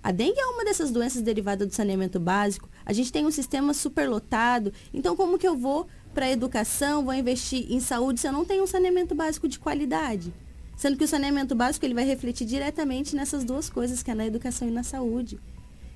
[0.02, 2.70] A dengue é uma dessas doenças derivadas do saneamento básico.
[2.86, 4.72] A gente tem um sistema superlotado.
[4.94, 8.46] Então, como que eu vou para a educação, vou investir em saúde se eu não
[8.46, 10.34] tenho um saneamento básico de qualidade?
[10.78, 14.26] Sendo que o saneamento básico ele vai refletir diretamente nessas duas coisas, que é na
[14.26, 15.38] educação e na saúde.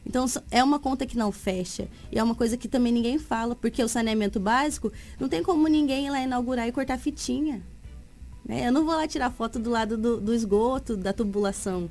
[0.06, 1.88] Então é uma conta que não fecha.
[2.12, 5.68] E é uma coisa que também ninguém fala, porque o saneamento básico não tem como
[5.68, 7.64] ninguém ir lá inaugurar e cortar fitinha.
[8.46, 8.68] Né?
[8.68, 11.90] Eu não vou lá tirar foto do lado do, do esgoto, da tubulação.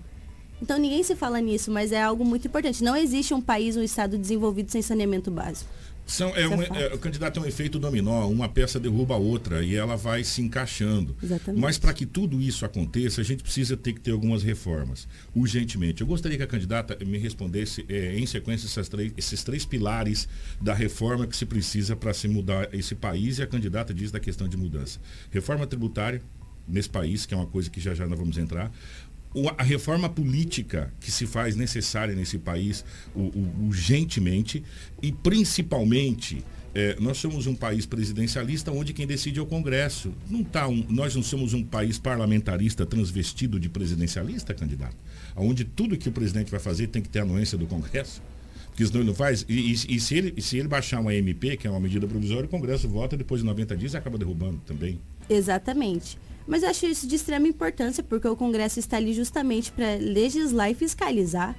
[0.63, 2.85] Então ninguém se fala nisso, mas é algo muito importante.
[2.85, 5.69] Não existe um país, um estado desenvolvido sem saneamento básico.
[6.07, 9.65] São, é um, é, o candidato é um efeito dominó, uma peça derruba a outra
[9.65, 11.17] e ela vai se encaixando.
[11.23, 11.61] Exatamente.
[11.61, 16.03] Mas para que tudo isso aconteça, a gente precisa ter que ter algumas reformas, urgentemente.
[16.03, 20.29] Eu gostaria que a candidata me respondesse é, em sequência essas três, esses três pilares
[20.61, 24.21] da reforma que se precisa para se mudar esse país e a candidata diz da
[24.21, 25.01] questão de mudança.
[25.31, 26.21] Reforma tributária
[26.67, 28.71] nesse país, que é uma coisa que já já nós vamos entrar
[29.57, 34.63] a reforma política que se faz necessária nesse país urgentemente
[35.03, 36.45] e principalmente
[36.75, 40.13] é, nós somos um país presidencialista onde quem decide é o Congresso.
[40.29, 44.97] Não tá um, nós não somos um país parlamentarista transvestido de presidencialista, candidato,
[45.37, 48.21] onde tudo que o presidente vai fazer tem que ter anuência do Congresso.
[48.71, 49.47] Porque senão ele não faz.
[49.49, 52.47] E, e, e se, ele, se ele baixar uma MP, que é uma medida provisória,
[52.47, 55.01] o Congresso vota depois de 90 dias e acaba derrubando também.
[55.31, 56.19] Exatamente.
[56.47, 60.71] Mas eu acho isso de extrema importância, porque o Congresso está ali justamente para legislar
[60.71, 61.57] e fiscalizar.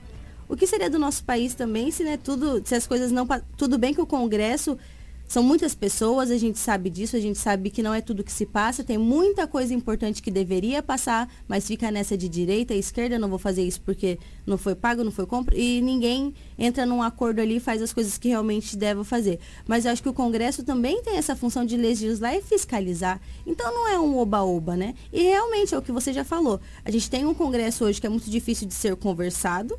[0.48, 3.28] O que seria do nosso país também se, né, tudo, se as coisas não.
[3.58, 4.78] Tudo bem que o Congresso
[5.28, 8.32] são muitas pessoas, a gente sabe disso, a gente sabe que não é tudo que
[8.32, 12.80] se passa, tem muita coisa importante que deveria passar, mas fica nessa de direita e
[12.80, 16.86] esquerda, não vou fazer isso porque não foi pago, não foi compra, e ninguém entra
[16.86, 19.40] num acordo ali e faz as coisas que realmente deve fazer.
[19.68, 23.20] Mas eu acho que o Congresso também tem essa função de legislar e fiscalizar.
[23.46, 24.94] Então não é um oba-oba, né?
[25.12, 26.60] E realmente é o que você já falou.
[26.84, 29.78] A gente tem um Congresso hoje que é muito difícil de ser conversado.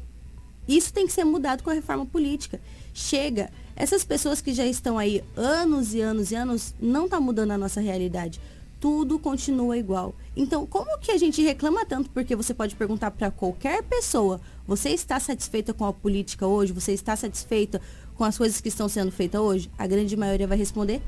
[0.68, 2.60] Isso tem que ser mudado com a reforma política.
[2.92, 7.50] Chega essas pessoas que já estão aí anos e anos e anos, não está mudando
[7.50, 8.40] a nossa realidade.
[8.80, 10.14] Tudo continua igual.
[10.36, 12.10] Então, como que a gente reclama tanto?
[12.10, 16.72] Porque você pode perguntar para qualquer pessoa: você está satisfeita com a política hoje?
[16.72, 17.80] Você está satisfeita
[18.14, 19.70] com as coisas que estão sendo feitas hoje?
[19.78, 21.02] A grande maioria vai responder: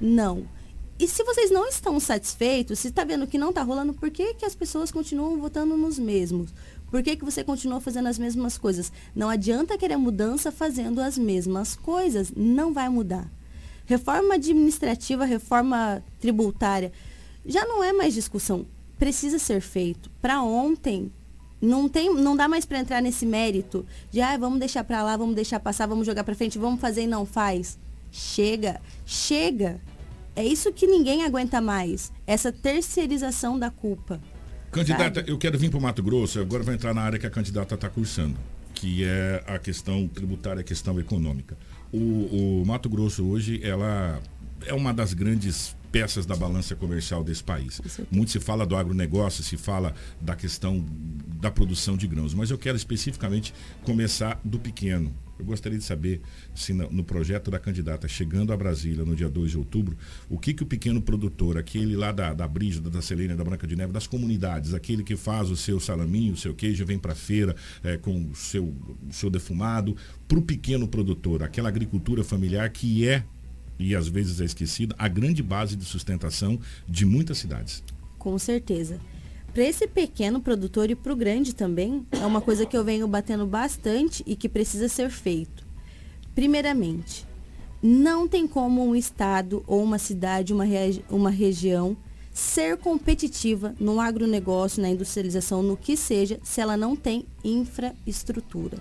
[0.00, 0.46] não.
[0.98, 4.34] E se vocês não estão satisfeitos, se está vendo que não está rolando, por que,
[4.34, 6.52] que as pessoas continuam votando nos mesmos?
[6.90, 8.92] Por que, que você continua fazendo as mesmas coisas?
[9.14, 12.32] Não adianta querer mudança fazendo as mesmas coisas.
[12.36, 13.30] Não vai mudar.
[13.86, 16.92] Reforma administrativa, reforma tributária,
[17.44, 18.66] já não é mais discussão.
[18.98, 20.10] Precisa ser feito.
[20.20, 21.10] Para ontem,
[21.60, 25.16] não, tem, não dá mais para entrar nesse mérito de ah, vamos deixar para lá,
[25.16, 27.78] vamos deixar passar, vamos jogar para frente, vamos fazer e não faz.
[28.12, 29.80] Chega, chega.
[30.36, 32.12] É isso que ninguém aguenta mais.
[32.26, 34.20] Essa terceirização da culpa.
[34.70, 37.30] Candidata, eu quero vir para o Mato Grosso, agora vai entrar na área que a
[37.30, 38.36] candidata está cursando,
[38.72, 41.58] que é a questão tributária, a questão econômica.
[41.92, 44.22] O, o, Mato Grosso hoje, ela
[44.64, 47.80] é uma das grandes peças da balança comercial desse país.
[48.12, 50.84] Muito se fala do agronegócio, se fala da questão
[51.40, 53.52] da produção de grãos, mas eu quero especificamente
[53.82, 55.12] começar do pequeno.
[55.40, 56.20] Eu gostaria de saber
[56.54, 59.96] se no, projeto da candidata chegando a Brasília no dia 2 de outubro,
[60.28, 63.66] o que, que o pequeno produtor, aquele lá da, da Brígida, da Selene, da Branca
[63.66, 67.12] de Neve, das comunidades, aquele que faz o seu salaminho, o seu queijo, vem para
[67.12, 68.74] a feira é, com o seu,
[69.10, 69.96] seu defumado,
[70.28, 73.24] para o pequeno produtor, aquela agricultura familiar que é,
[73.78, 77.82] e às vezes é esquecida, a grande base de sustentação de muitas cidades.
[78.18, 79.00] Com certeza.
[79.52, 83.08] Para esse pequeno produtor e para o grande também, é uma coisa que eu venho
[83.08, 85.66] batendo bastante e que precisa ser feito.
[86.36, 87.26] Primeiramente,
[87.82, 91.96] não tem como um estado ou uma cidade, uma, regi uma região
[92.32, 98.78] ser competitiva no agronegócio, na industrialização, no que seja, se ela não tem infraestrutura.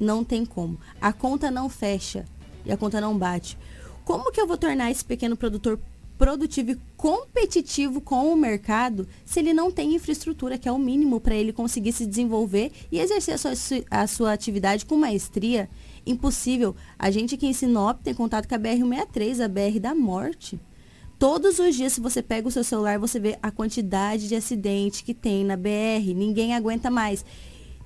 [0.00, 0.80] Não tem como.
[1.02, 2.24] A conta não fecha
[2.64, 3.58] e a conta não bate.
[4.06, 5.78] Como que eu vou tornar esse pequeno produtor
[6.22, 11.20] produtivo e competitivo com o mercado se ele não tem infraestrutura, que é o mínimo
[11.20, 13.52] para ele conseguir se desenvolver e exercer a sua,
[13.90, 15.68] a sua atividade com maestria.
[16.06, 16.76] Impossível.
[16.96, 20.60] A gente aqui em Sinop tem contato com a BR-163, a BR da morte.
[21.18, 25.02] Todos os dias, se você pega o seu celular, você vê a quantidade de acidente
[25.02, 26.14] que tem na BR.
[26.14, 27.24] Ninguém aguenta mais.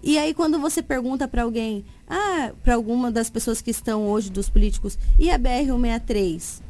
[0.03, 4.29] E aí, quando você pergunta para alguém, ah, para alguma das pessoas que estão hoje,
[4.29, 6.66] dos políticos, e a BR-163?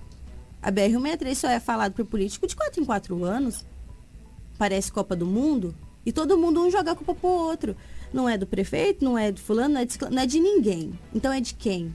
[0.66, 3.64] A BR-163 só é falado por político de 4 em 4 anos.
[4.58, 5.72] Parece Copa do Mundo.
[6.04, 7.76] E todo mundo um joga a culpa pro outro.
[8.12, 10.98] Não é do prefeito, não é de fulano, não é de, não é de ninguém.
[11.14, 11.94] Então é de quem?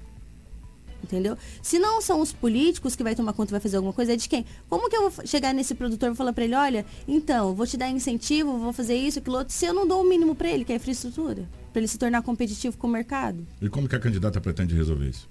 [1.03, 1.37] Entendeu?
[1.61, 4.15] Se não são os políticos que vai tomar conta e vai fazer alguma coisa, é
[4.15, 4.45] de quem?
[4.69, 7.75] Como que eu vou chegar nesse produtor e falar para ele, olha, então, vou te
[7.75, 10.63] dar incentivo, vou fazer isso, aquilo outro, se eu não dou o mínimo para ele,
[10.63, 13.45] que é infraestrutura, para ele se tornar competitivo com o mercado?
[13.61, 15.27] E como que a candidata pretende resolver isso?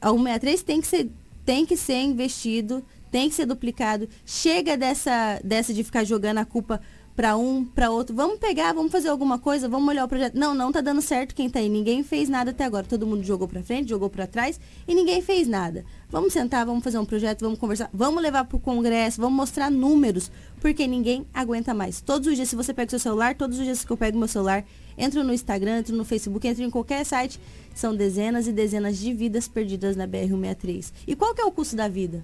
[0.00, 1.10] A 163 tem que ser
[1.46, 4.08] tem que ser investido, tem que ser duplicado.
[4.26, 6.80] Chega dessa, dessa de ficar jogando a culpa
[7.16, 8.14] para um, para outro.
[8.14, 10.34] Vamos pegar, vamos fazer alguma coisa, vamos olhar o projeto.
[10.34, 11.68] Não, não tá dando certo quem tá aí.
[11.68, 12.86] Ninguém fez nada até agora.
[12.86, 15.84] Todo mundo jogou para frente, jogou para trás e ninguém fez nada.
[16.10, 19.70] Vamos sentar, vamos fazer um projeto, vamos conversar, vamos levar para o congresso, vamos mostrar
[19.70, 22.00] números, porque ninguém aguenta mais.
[22.00, 24.18] Todos os dias, se você pega o seu celular, todos os dias que eu pego
[24.18, 24.64] meu celular,
[24.96, 27.40] entro no Instagram, entro no Facebook, entro em qualquer site,
[27.74, 30.92] são dezenas e dezenas de vidas perdidas na BR-163.
[31.06, 32.22] E qual que é o custo da vida?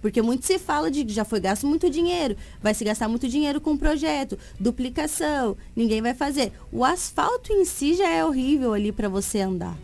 [0.00, 3.28] Porque muito se fala de que já foi gasto muito dinheiro, vai se gastar muito
[3.28, 6.52] dinheiro com o projeto, duplicação, ninguém vai fazer.
[6.72, 9.76] O asfalto em si já é horrível ali para você andar.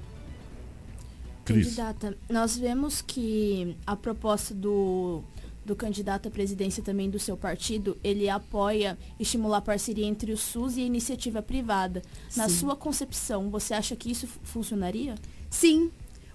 [1.45, 5.23] Candidata, nós vemos que a proposta do,
[5.65, 10.39] do candidato à presidência também do seu partido, ele apoia estimular a parceria entre o
[10.39, 12.03] SUS e a iniciativa privada.
[12.35, 12.57] Na Sim.
[12.57, 15.17] sua concepção, você acha que isso funcionaria?
[15.51, 15.91] Sim,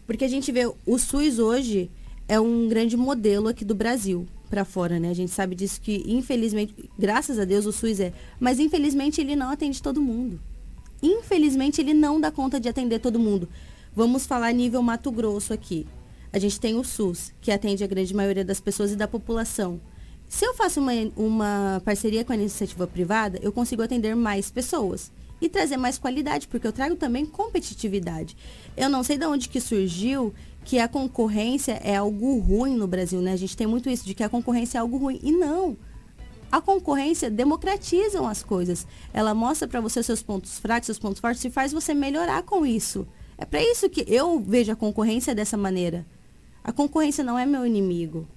[0.05, 1.89] porque a gente vê o SUS hoje
[2.29, 5.09] é um grande modelo aqui do Brasil para fora, né?
[5.09, 9.35] A gente sabe disso que infelizmente, graças a Deus o SUS é, mas infelizmente ele
[9.35, 10.39] não atende todo mundo.
[11.01, 13.49] Infelizmente ele não dá conta de atender todo mundo.
[13.95, 15.87] Vamos falar nível Mato Grosso aqui.
[16.31, 19.81] A gente tem o SUS, que atende a grande maioria das pessoas e da população.
[20.27, 25.11] Se eu faço uma, uma parceria com a iniciativa privada, eu consigo atender mais pessoas
[25.41, 28.35] e trazer mais qualidade, porque eu trago também competitividade.
[28.75, 30.33] Eu não sei de onde que surgiu
[30.65, 33.33] que a concorrência é algo ruim no Brasil, né?
[33.33, 35.19] A gente tem muito isso de que a concorrência é algo ruim.
[35.23, 35.77] E não.
[36.51, 38.85] A concorrência democratiza as coisas.
[39.13, 42.65] Ela mostra para você seus pontos fracos, seus pontos fortes e faz você melhorar com
[42.65, 43.07] isso.
[43.37, 46.05] É para isso que eu vejo a concorrência dessa maneira.
[46.63, 48.27] A concorrência não é meu inimigo.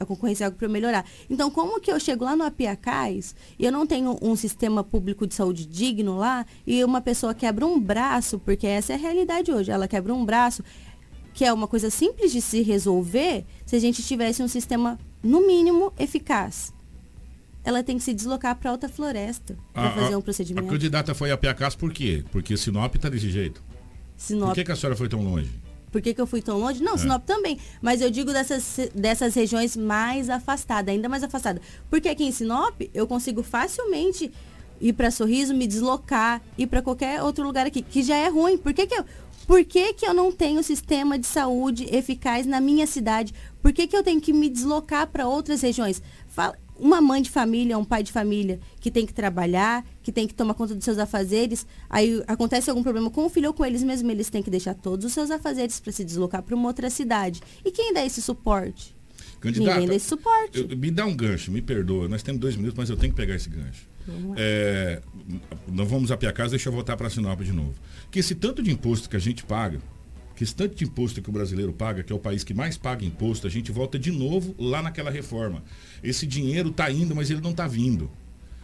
[0.00, 1.04] A concorrência é algo para melhorar.
[1.28, 5.26] Então, como que eu chego lá no Apiacás e eu não tenho um sistema público
[5.26, 9.52] de saúde digno lá e uma pessoa quebra um braço, porque essa é a realidade
[9.52, 10.64] hoje, ela quebra um braço,
[11.34, 15.46] que é uma coisa simples de se resolver se a gente tivesse um sistema, no
[15.46, 16.72] mínimo, eficaz.
[17.62, 20.66] Ela tem que se deslocar para outra floresta para A- fazer a- um procedimento.
[20.66, 22.24] A candidata foi a Piacás por quê?
[22.32, 23.62] Porque Sinop tá desse jeito.
[24.16, 25.50] Sinop, Por que, que a senhora foi tão longe?
[25.90, 26.82] Por que, que eu fui tão longe?
[26.82, 26.98] Não, É.
[26.98, 27.58] Sinop também.
[27.82, 31.60] Mas eu digo dessas, dessas regiões mais afastadas, ainda mais afastadas.
[31.88, 34.30] Porque aqui em Sinop, eu consigo facilmente
[34.80, 38.56] ir para Sorriso, me deslocar, ir para qualquer outro lugar aqui, que já é ruim.
[38.56, 39.04] Por que, que eu.
[39.46, 43.34] Por que, que eu não tenho sistema de saúde eficaz na minha cidade?
[43.60, 46.00] Por que, que eu tenho que me deslocar para outras regiões?
[46.28, 50.26] Fala- uma mãe de família, um pai de família que tem que trabalhar, que tem
[50.26, 53.64] que tomar conta dos seus afazeres, aí acontece algum problema com o filho ou com
[53.64, 56.68] eles mesmos, eles têm que deixar todos os seus afazeres para se deslocar para uma
[56.68, 57.40] outra cidade.
[57.64, 58.96] E quem dá esse suporte?
[59.40, 60.58] Candidata, Ninguém dá esse suporte.
[60.70, 62.08] eu- me dá um gancho, me perdoa.
[62.08, 63.88] Nós temos dois minutos, mas eu tenho que pegar esse gancho.
[64.06, 64.36] Vamos.
[64.38, 65.00] É,
[65.70, 67.74] nós vamos a Piacás, deixa eu voltar para Sinop de novo.
[68.10, 69.78] Que esse tanto de imposto que a gente paga,
[70.44, 73.04] esse tanto de imposto que o brasileiro paga, que é o país que mais paga
[73.04, 75.62] imposto, a gente volta de novo lá naquela reforma.
[76.02, 78.10] Esse dinheiro está indo, mas ele não está vindo.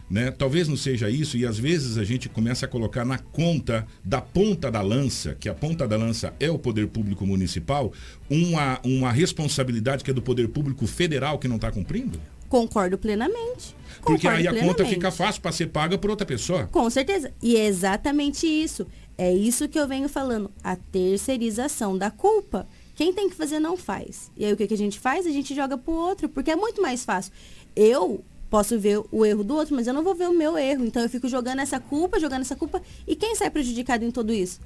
[0.09, 0.31] Né?
[0.31, 4.21] Talvez não seja isso, e às vezes a gente começa a colocar na conta da
[4.21, 7.91] ponta da lança, que a ponta da lança é o poder público municipal,
[8.29, 12.21] uma, uma responsabilidade que é do poder público federal que não está cumprindo?
[12.47, 13.75] Concordo plenamente.
[14.01, 14.95] Porque Concordo aí a conta plenamente.
[14.95, 16.67] fica fácil para ser paga por outra pessoa.
[16.67, 17.33] Com certeza.
[17.43, 18.87] E é exatamente isso.
[19.17, 20.51] É isso que eu venho falando.
[20.63, 22.67] A terceirização da culpa.
[22.95, 24.31] Quem tem que fazer não faz.
[24.37, 25.25] E aí o que, que a gente faz?
[25.25, 27.31] A gente joga pro outro, porque é muito mais fácil.
[27.75, 30.85] Eu posso ver o erro do outro, mas eu não vou ver o meu erro.
[30.85, 32.81] Então eu fico jogando essa culpa, jogando essa culpa.
[33.07, 34.59] E quem sai prejudicado em tudo isso?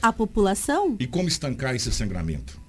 [0.00, 2.60] A população E como estancar esse sangramento?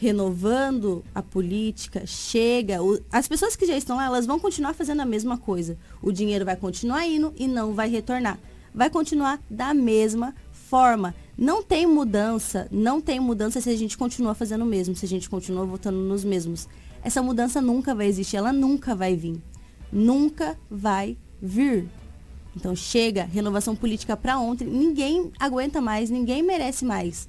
[0.00, 2.80] renovando a política, chega.
[2.80, 5.76] o- as pessoas que já estão lá, elas vão continuar fazendo a mesma coisa.
[6.00, 8.38] O dinheiro vai continuar indo e não vai retornar.
[8.74, 11.14] Vai continuar da mesma forma.
[11.36, 15.08] Não tem mudança, não tem mudança se a gente continua fazendo o mesmo, se a
[15.08, 16.68] gente continua votando nos mesmos.
[17.02, 19.40] Essa mudança nunca vai existir, ela nunca vai vir.
[19.92, 21.88] Nunca vai vir.
[22.56, 24.66] Então chega, renovação política para ontem.
[24.66, 27.28] Ninguém aguenta mais, ninguém merece mais.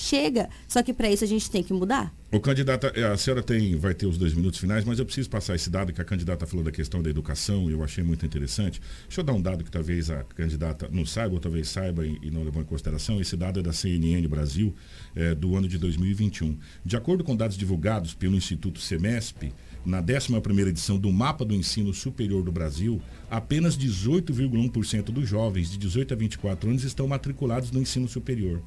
[0.00, 0.48] Chega.
[0.66, 2.10] Só que para isso a gente tem que mudar.
[2.32, 5.28] O candidato, eh, a senhora tem, vai ter os dois minutos finais, mas eu preciso
[5.28, 8.24] passar esse dado que a candidata falou da questão da educação e eu achei muito
[8.24, 8.80] interessante.
[9.06, 12.18] Deixa eu dar um dado que talvez a candidata não saiba, ou talvez saiba e,
[12.22, 13.20] e não levou em consideração.
[13.20, 14.74] Esse dado é da CNN Brasil,
[15.14, 16.56] eh, do ano de 2021.
[16.82, 19.52] De acordo com dados divulgados pelo Instituto Semesp,
[19.84, 25.78] na 11ª edição do Mapa do Ensino Superior do Brasil, apenas 18,1% dos jovens de
[25.78, 28.62] 18 a 24 anos estão matriculados no ensino superior.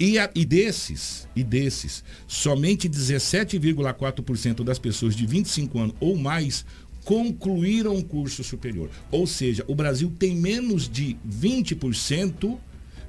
[0.00, 6.64] E, a- e desses, e desses, somente 17,4% das pessoas de 25 anos ou mais
[7.04, 8.88] concluíram um curso superior.
[9.10, 12.58] Ou seja, o Brasil tem menos de 20%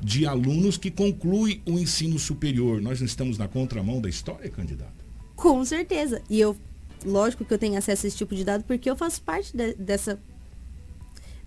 [0.01, 2.81] de alunos que concluem o ensino superior.
[2.81, 4.93] Nós não estamos na contramão da história, candidato?
[5.35, 6.21] Com certeza.
[6.29, 6.57] E eu,
[7.05, 9.75] lógico que eu tenho acesso a esse tipo de dado porque eu faço parte de-
[9.75, 10.19] dessa,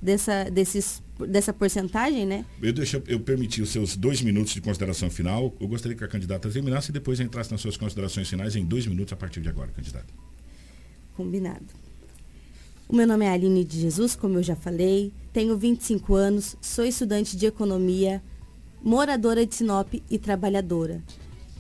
[0.01, 2.45] dessa, desses, dessa porcentagem, né?
[2.61, 5.55] Eu, deixo, eu permiti os seus dois minutos de consideração final.
[5.61, 8.87] Eu gostaria que a candidata terminasse e depois entrasse nas suas considerações finais em dois
[8.87, 10.13] minutos a partir de agora, candidata.
[11.17, 11.67] Combinado.
[12.89, 15.13] O meu nome é Aline de Jesus, como eu já falei.
[15.33, 18.23] Tenho 25 anos, sou estudante de economia,
[18.83, 21.03] moradora de Sinop e trabalhadora.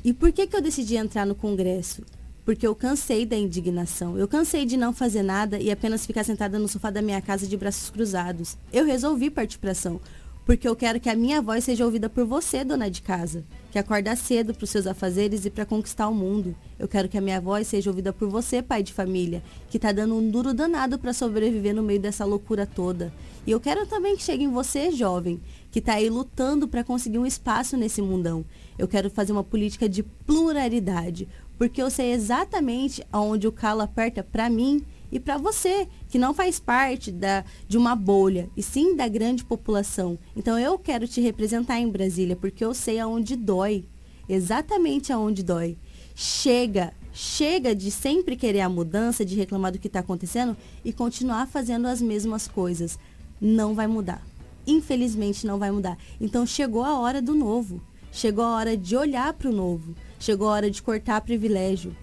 [0.04, 2.02] E por que, que eu decidi entrar no Congresso?
[2.44, 4.18] Porque eu cansei da indignação.
[4.18, 7.46] Eu cansei de não fazer nada e apenas ficar sentada no sofá da minha casa
[7.46, 8.58] de braços cruzados.
[8.72, 10.00] Eu resolvi partir para ação.
[10.44, 13.42] Porque eu quero que a minha voz seja ouvida por você, dona de casa,
[13.72, 16.54] que acorda cedo para os seus afazeres e para conquistar o mundo.
[16.78, 19.90] Eu quero que a minha voz seja ouvida por você, pai de família, que está
[19.90, 23.10] dando um duro danado para sobreviver no meio dessa loucura toda.
[23.46, 25.40] E eu quero também que chegue em você, jovem,
[25.70, 28.44] que está aí lutando para conseguir um espaço nesse mundão.
[28.78, 31.26] Eu quero fazer uma política de pluralidade,
[31.58, 34.84] porque eu sei exatamente aonde o calo aperta para mim
[35.14, 39.44] e para você, que não faz parte da, de uma bolha, e sim da grande
[39.44, 40.18] população.
[40.34, 43.84] Então eu quero te representar em Brasília, porque eu sei aonde dói,
[44.28, 45.76] exatamente aonde dói.
[46.16, 51.46] Chega, chega de sempre querer a mudança, de reclamar do que está acontecendo e continuar
[51.46, 52.98] fazendo as mesmas coisas.
[53.40, 54.20] Não vai mudar.
[54.66, 55.96] Infelizmente não vai mudar.
[56.20, 57.80] Então chegou a hora do novo.
[58.10, 59.94] Chegou a hora de olhar para o novo.
[60.24, 61.94] Chegou a hora de cortar privilégio.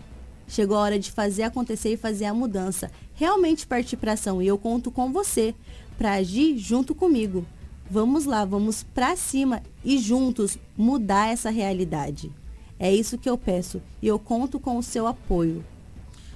[0.47, 2.91] Chegou a hora de fazer acontecer e fazer a mudança.
[3.15, 4.39] Realmente partir para ação.
[4.43, 5.55] E eu conto com você
[5.97, 7.43] para agir junto comigo.
[7.89, 12.31] Vamos lá, vamos para cima e juntos mudar essa realidade.
[12.77, 15.65] É isso que eu peço e eu conto com o seu apoio.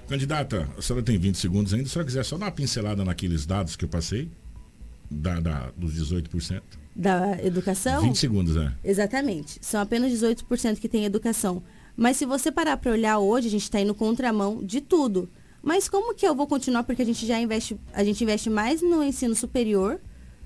[0.09, 1.85] Candidata, a senhora tem 20 segundos ainda.
[1.85, 4.27] Se a senhora quiser só dar uma pincelada naqueles dados que eu passei,
[5.09, 6.63] da, da- dos 18%.
[6.95, 8.01] Da educação?
[8.01, 8.71] 20 segundos, é.
[8.83, 9.59] Exatamente.
[9.61, 11.61] São apenas 18% que tem educação.
[11.95, 15.29] Mas se você parar para olhar hoje, a gente está indo contramão de tudo.
[15.61, 16.83] Mas como que eu vou continuar?
[16.83, 19.99] Porque a gente já investe, a gente investe mais no ensino superior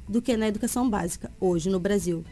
[0.08, 2.24] do que na educação básica hoje no Brasil.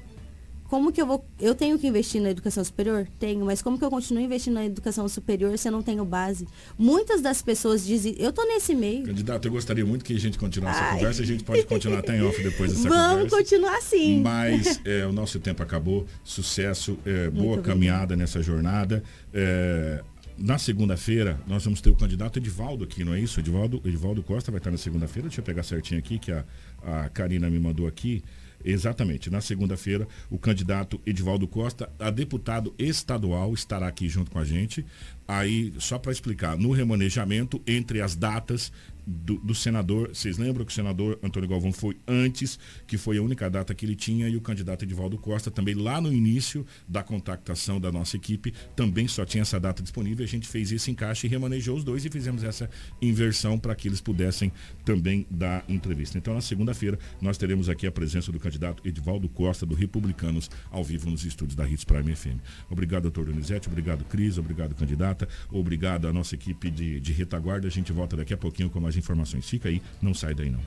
[0.68, 1.26] Como que eu vou.
[1.40, 3.08] Eu tenho que investir na educação superior?
[3.20, 6.48] Tenho, mas como que eu continuo investindo na educação superior se eu não tenho base?
[6.78, 8.16] Muitas das pessoas dizem.
[8.20, 9.06] Eu tô nesse meio.
[9.06, 10.94] Candidato, eu gostaria muito que a gente continuasse a Ai.
[10.96, 11.22] conversa.
[11.22, 13.38] A gente pode continuar até em off depois dessa Vamos conversa.
[13.38, 14.22] continuar assim.
[14.22, 16.06] Mas é, o nosso tempo acabou.
[16.24, 19.04] Sucesso, é, boa caminhada nessa jornada.
[19.34, 20.04] É,
[20.38, 23.40] na segunda-feira, nós vamos ter o candidato Edivaldo aqui, não é isso?
[23.40, 25.28] Edivaldo, Edivaldo Costa vai estar na segunda-feira.
[25.28, 26.44] Deixa eu pegar certinho aqui, que a,
[26.84, 28.24] a Karina me mandou aqui.
[28.64, 34.46] Exatamente, na segunda-feira, o candidato Edivaldo Costa, a deputado estadual, estará aqui junto com a
[34.46, 34.86] gente.
[35.28, 38.72] Aí, só para explicar, no remanejamento, entre as datas
[39.08, 43.22] do, do, senador, vocês lembram que o senador Antônio Galvão foi antes, que foi a
[43.22, 47.02] única data que ele tinha, e o candidato Edivaldo Costa também lá no início da
[47.02, 50.26] contactação da nossa equipe, também só tinha essa data disponível.
[50.26, 52.70] A gente fez esse encaixe e remanejou os dois e fizemos essa
[53.02, 54.52] inversão para que eles pudessem
[54.84, 56.18] também dar entrevista.
[56.18, 60.84] Então, na segunda-feira, nós teremos aqui a presença do candidato Edivaldo Costa, do Republicanos, ao
[60.84, 62.40] vivo nos estúdios da Hits Prime FM.
[62.70, 67.68] Obrigado, doutor Donizete, obrigado, Cris, obrigado, candidata, obrigado à nossa equipe de, de retaguarda.
[67.68, 69.48] A gente volta daqui a pouquinho com mais informações.
[69.50, 70.62] Fica aí, não sai daí não.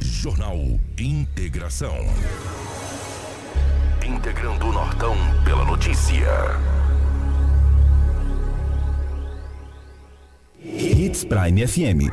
[0.00, 0.58] Jornal
[0.98, 1.96] Integração.
[4.04, 6.26] Integrando o Nortão pela notícia.
[10.64, 12.10] Hits Prime FM.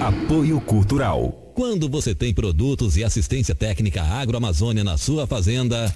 [0.00, 1.30] Apoio Cultural.
[1.54, 5.94] Quando você tem produtos e assistência técnica agroamazônia na sua fazenda,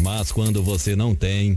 [0.00, 1.56] mas quando você não tem.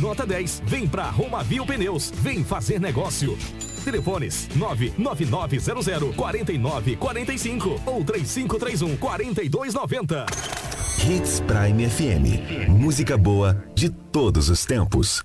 [0.00, 0.62] nota 10.
[0.66, 2.10] Vem pra Romavil Pneus.
[2.22, 3.36] Vem fazer negócio.
[3.84, 10.26] Telefones 99900 4945 ou 3531 4290.
[11.06, 12.68] Hits Prime FM.
[12.68, 15.24] Música boa de todos os tempos.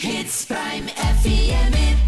[0.00, 2.07] Hits Prime FM.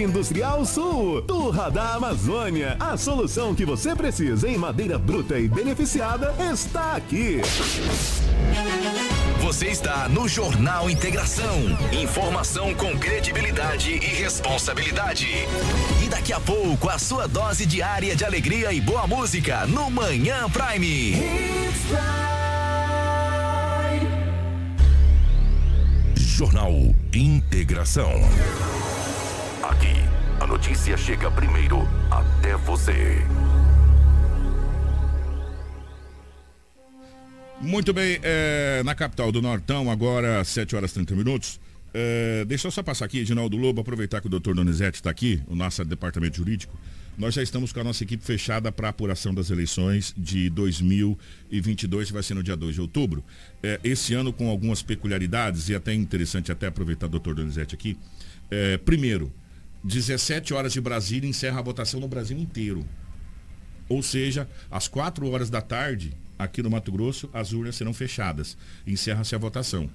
[0.01, 2.75] Industrial Sul, Turra da Amazônia.
[2.79, 7.41] A solução que você precisa em madeira bruta e beneficiada está aqui.
[9.41, 11.77] Você está no Jornal Integração.
[11.91, 15.27] Informação com credibilidade e responsabilidade.
[16.03, 20.49] E daqui a pouco, a sua dose diária de alegria e boa música no Manhã
[20.49, 21.15] Prime.
[26.15, 26.71] Jornal
[27.13, 28.11] Integração.
[30.51, 32.93] Notícia chega primeiro até você.
[37.61, 41.57] Muito bem, é, na capital do Nortão, agora 7 horas e 30 minutos.
[41.93, 45.41] É, deixa eu só passar aqui, Edinaldo Lobo, aproveitar que o doutor Donizete está aqui,
[45.47, 46.77] o nosso departamento jurídico.
[47.17, 52.07] Nós já estamos com a nossa equipe fechada para a apuração das eleições de 2022,
[52.07, 53.23] que vai ser no dia 2 de outubro.
[53.63, 57.97] É, esse ano com algumas peculiaridades, e até interessante até aproveitar o doutor Donizete aqui.
[58.49, 59.31] É, primeiro,
[59.83, 62.85] 17 horas de Brasília encerra a votação no Brasil inteiro.
[63.89, 68.57] Ou seja, às 4 horas da tarde, aqui no Mato Grosso, as urnas serão fechadas.
[68.85, 69.89] Encerra-se a votação.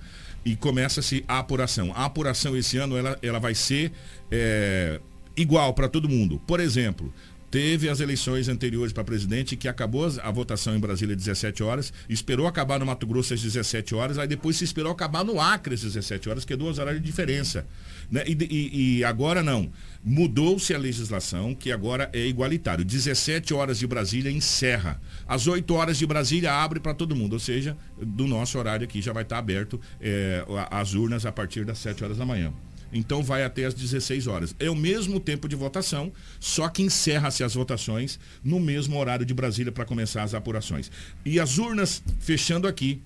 [0.44, 1.92] E começa-se a apuração.
[1.94, 3.92] A apuração esse ano ela, ela vai ser
[4.30, 5.00] é,
[5.36, 6.40] igual para todo mundo.
[6.46, 7.12] Por exemplo,
[7.50, 11.92] teve as eleições anteriores para presidente que acabou a votação em Brasília às 17 horas,
[12.08, 15.74] esperou acabar no Mato Grosso às 17 horas, aí depois se esperou acabar no Acre
[15.74, 17.66] às 17 horas, que é duas horas de diferença.
[18.10, 18.24] Né?
[18.26, 19.70] E, e, e agora não.
[20.04, 22.84] Mudou-se a legislação, que agora é igualitário.
[22.84, 25.00] 17 horas de Brasília encerra.
[25.26, 27.32] Às 8 horas de Brasília abre para todo mundo.
[27.32, 31.64] Ou seja, do nosso horário aqui já vai estar aberto é, as urnas a partir
[31.64, 32.52] das 7 horas da manhã.
[32.92, 34.54] Então vai até às 16 horas.
[34.58, 39.34] É o mesmo tempo de votação, só que encerra-se as votações no mesmo horário de
[39.34, 40.90] Brasília para começar as apurações.
[41.24, 43.00] E as urnas fechando aqui,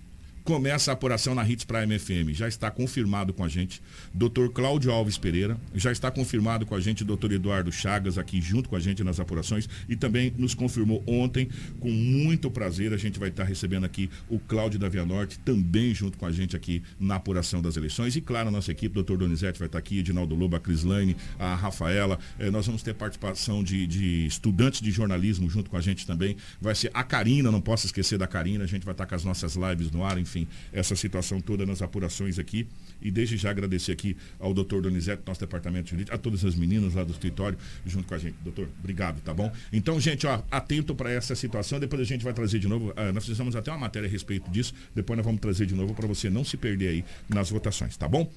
[0.45, 2.31] começa a apuração na Hits Prime FM.
[2.33, 3.83] Já está confirmado com a gente
[4.15, 4.49] Dr.
[4.53, 7.33] Cláudio Alves Pereira, já está confirmado com a gente Dr.
[7.33, 11.91] Eduardo Chagas aqui junto com a gente nas apurações e também nos confirmou ontem, com
[11.91, 16.17] muito prazer, a gente vai estar recebendo aqui o Cláudio da Via Norte, também junto
[16.19, 18.17] com a gente aqui na apuração das eleições.
[18.17, 19.17] E claro, a nossa equipe, Dr.
[19.17, 22.19] Donizete vai estar aqui, Edinaldo Lobo, a Crislane, a Rafaela.
[22.39, 26.37] Eh, nós vamos ter participação de, de estudantes de jornalismo junto com a gente também.
[26.61, 29.25] Vai ser a Karina, não posso esquecer da Karina, a gente vai estar com as
[29.25, 30.30] nossas lives no ar, enfim,
[30.73, 32.67] essa situação toda nas apurações aqui.
[33.03, 36.95] E desde já agradecer aqui ao doutor Donizete, nosso departamento jurídico, a todas as meninas
[36.95, 37.57] lá do escritório,
[37.87, 38.37] junto com a gente.
[38.45, 39.51] Doutor, obrigado, tá bom?
[39.73, 43.13] Então, gente, ó, atento para essa situação, depois a gente vai trazer de novo, uh,
[43.15, 46.07] nós fizemos até uma matéria a respeito disso, depois nós vamos trazer de novo para
[46.07, 48.31] você não se perder aí nas votações, tá bom?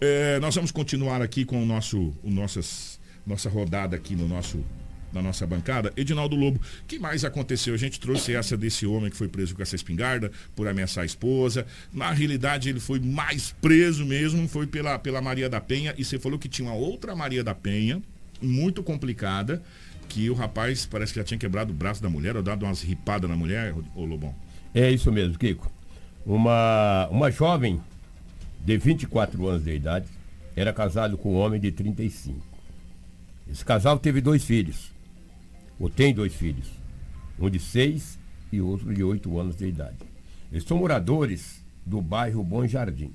[0.00, 4.64] Eh, nós vamos continuar aqui com o nosso, o nossas, nossa rodada aqui no nosso
[5.12, 5.92] na nossa bancada.
[5.96, 7.74] Edinaldo Lobo, que mais aconteceu?
[7.74, 11.06] A gente trouxe essa desse homem que foi preso com essa espingarda por ameaçar a
[11.06, 11.66] esposa.
[11.92, 15.94] Na realidade, ele foi mais preso mesmo, foi pela, pela Maria da Penha.
[15.96, 18.02] E você falou que tinha uma outra Maria da Penha,
[18.40, 19.62] muito complicada,
[20.08, 22.82] que o rapaz parece que já tinha quebrado o braço da mulher, ou dado umas
[22.82, 24.34] ripadas na mulher, ô Lobão.
[24.74, 25.70] É isso mesmo, Kiko.
[26.24, 27.80] Uma, uma jovem
[28.64, 30.06] de 24 anos de idade
[30.54, 32.38] era casado com um homem de 35.
[33.50, 34.97] Esse casal teve dois filhos
[35.78, 36.68] ou tem dois filhos,
[37.38, 38.18] um de seis
[38.52, 39.98] e outro de oito anos de idade.
[40.50, 43.12] Eles são moradores do bairro Bom Jardim.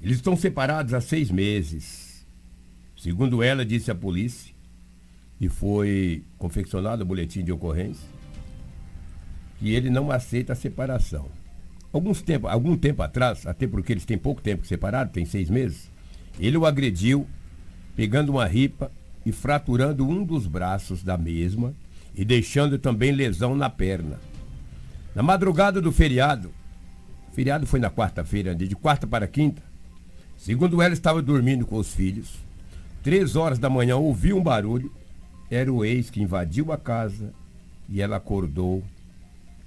[0.00, 2.26] Eles estão separados há seis meses.
[2.96, 4.52] Segundo ela, disse a polícia,
[5.40, 8.08] e foi confeccionado o boletim de ocorrência,
[9.58, 11.28] que ele não aceita a separação.
[11.92, 15.90] Alguns tempo, algum tempo atrás, até porque eles têm pouco tempo separados, tem seis meses,
[16.38, 17.26] ele o agrediu
[17.94, 18.90] pegando uma ripa
[19.24, 21.74] e fraturando um dos braços da mesma
[22.14, 24.18] e deixando também lesão na perna.
[25.14, 26.50] Na madrugada do feriado,
[27.32, 29.62] feriado foi na quarta-feira, de quarta para quinta,
[30.36, 32.38] segundo ela estava dormindo com os filhos,
[33.02, 34.92] três horas da manhã ouviu um barulho,
[35.50, 37.32] era o ex que invadiu a casa
[37.88, 38.82] e ela acordou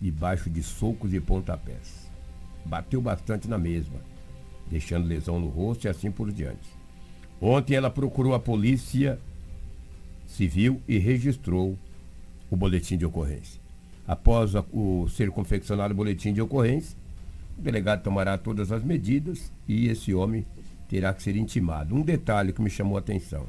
[0.01, 2.09] debaixo de socos e pontapés.
[2.65, 3.99] Bateu bastante na mesma,
[4.69, 6.67] deixando lesão no rosto e assim por diante.
[7.39, 9.19] Ontem ela procurou a polícia
[10.35, 11.77] civil e registrou
[12.49, 13.59] o boletim de ocorrência.
[14.07, 16.95] Após o ser confeccionado o boletim de ocorrência,
[17.57, 20.45] o delegado tomará todas as medidas e esse homem
[20.87, 21.95] terá que ser intimado.
[21.95, 23.47] Um detalhe que me chamou a atenção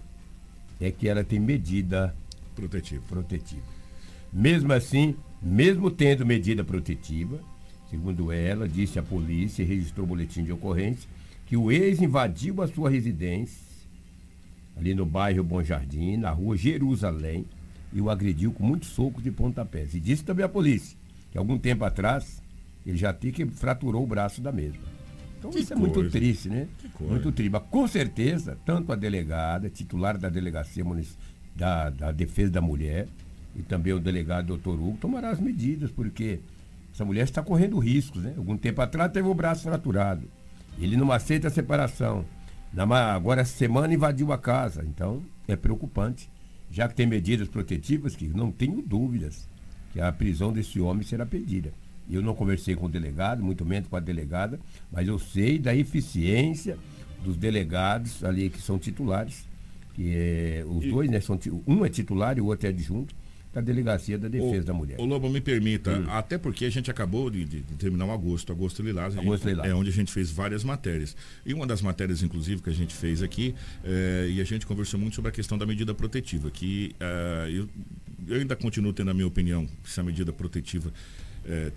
[0.81, 2.15] é que ela tem medida
[2.55, 3.03] protetiva.
[3.09, 3.63] protetiva.
[4.33, 7.39] Mesmo assim, mesmo tendo medida protetiva,
[7.91, 11.09] segundo ela, disse a polícia e registrou o boletim de ocorrência,
[11.47, 13.66] que o ex invadiu a sua residência
[14.77, 17.47] ali no bairro Bom Jardim, na rua Jerusalém,
[17.93, 19.95] e o agrediu com muitos socos de pontapés.
[19.95, 20.97] E disse também a polícia
[21.33, 22.43] que algum tempo atrás
[22.85, 24.83] ele já tinha que fraturou o braço da mesma.
[25.39, 26.11] Então Que isso é muito coisa.
[26.11, 26.69] triste, né?
[26.95, 27.13] Coisa.
[27.13, 27.51] Muito triste.
[27.51, 30.85] Mas com certeza, tanto a delegada, titular da delegacia
[31.55, 33.09] da, da defesa da mulher,
[33.55, 36.41] e também o delegado doutor Hugo, tomará as medidas, porque
[36.93, 38.35] essa mulher está correndo riscos, né?
[38.37, 40.29] Algum tempo atrás teve o braço fraturado.
[40.79, 42.25] Ele não aceita a separação.
[43.15, 46.31] Agora essa semana invadiu a casa, então é preocupante.
[46.71, 49.49] Já que tem medidas protetivas, que não tenho dúvidas
[49.93, 51.73] que a prisão desse homem será pedida.
[52.11, 54.61] Eu não conversei com o delegado, muito menos com a delegada,
[54.93, 56.77] mas eu sei da eficiência
[57.25, 59.47] dos delegados ali que são titulares.
[59.95, 61.21] Que é, os dois, né?
[61.21, 63.15] São, um é titular e o outro é adjunto
[63.57, 65.01] da Delegacia da Defesa da Mulher.
[65.01, 66.05] Ô Lobo, me permita, Hum.
[66.11, 69.27] até porque a gente acabou de, de- de terminar o agosto, agosto lilás, a gente-
[69.27, 69.71] Agosto Lilás.
[69.71, 71.17] é onde a gente fez várias matérias.
[71.45, 75.01] E uma das matérias, inclusive, que a gente fez aqui, é, e a gente conversou
[75.01, 77.69] muito sobre a questão da medida protetiva, que é, eu,
[78.29, 80.93] eu ainda continuo tendo a minha opinião que essa medida protetiva
[81.49, 81.73] é,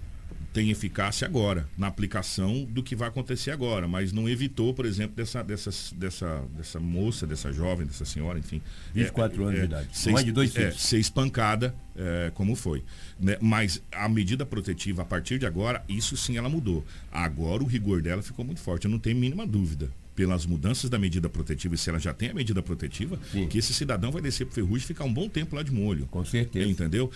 [0.54, 5.16] tem eficácia agora, na aplicação do que vai acontecer agora, mas não evitou, por exemplo,
[5.16, 8.62] dessa, dessas, dessa, dessa moça, dessa jovem, dessa senhora, enfim.
[8.94, 9.88] 24 anos de idade.
[9.94, 10.82] Ser, Mãe de dois é, filhos.
[10.82, 12.84] ser espancada, é, como foi.
[13.20, 13.38] né?
[13.40, 16.84] Mas a medida protetiva, a partir de agora, isso sim ela mudou.
[17.12, 19.90] Agora o rigor dela ficou muito forte, eu não tenho mínima dúvida.
[20.20, 23.18] Pelas mudanças da medida protetiva, e se ela já tem a medida protetiva,
[23.50, 26.08] que esse cidadão vai descer pro ferrugem e ficar um bom tempo lá de molho.
[26.08, 26.68] Com certeza.
[26.68, 27.10] Entendeu?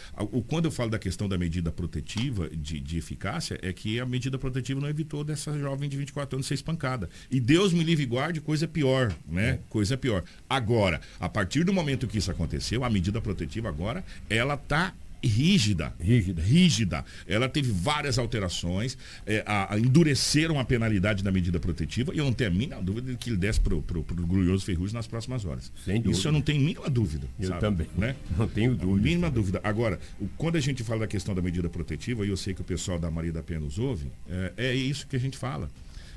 [0.47, 4.38] Quando eu falo da questão da medida protetiva, de, de eficácia, é que a medida
[4.38, 7.10] protetiva não evitou dessa jovem de 24 anos ser espancada.
[7.30, 9.60] E Deus me livre e guarde, coisa pior, né?
[9.68, 10.24] Coisa pior.
[10.49, 14.93] Agora, a partir do momento que isso aconteceu, a medida protetiva agora, ela tá
[15.28, 15.94] rígida.
[16.00, 16.42] Rígida.
[16.42, 17.06] Rígida.
[17.28, 22.26] Ela teve várias alterações, é, a, a endureceram a penalidade da medida protetiva, e eu
[22.26, 25.08] não tenho a mínima dúvida de que ele desce pro, pro, pro glorioso ferrugem nas
[25.08, 25.72] próximas horas.
[25.86, 26.28] Sem Isso dúvida.
[26.28, 27.28] eu não tenho mínima dúvida.
[27.40, 27.62] Eu sabe?
[27.62, 27.88] também.
[27.98, 28.16] Né?
[28.38, 29.02] Não tenho dúvida.
[29.04, 29.62] Mínima dúvida.
[29.64, 32.62] Agora, o- quando a gente fala da questão da medida protetiva, e eu sei que
[32.62, 35.70] o pessoal da Maria da Penha nos ouve, é, é isso que a gente fala.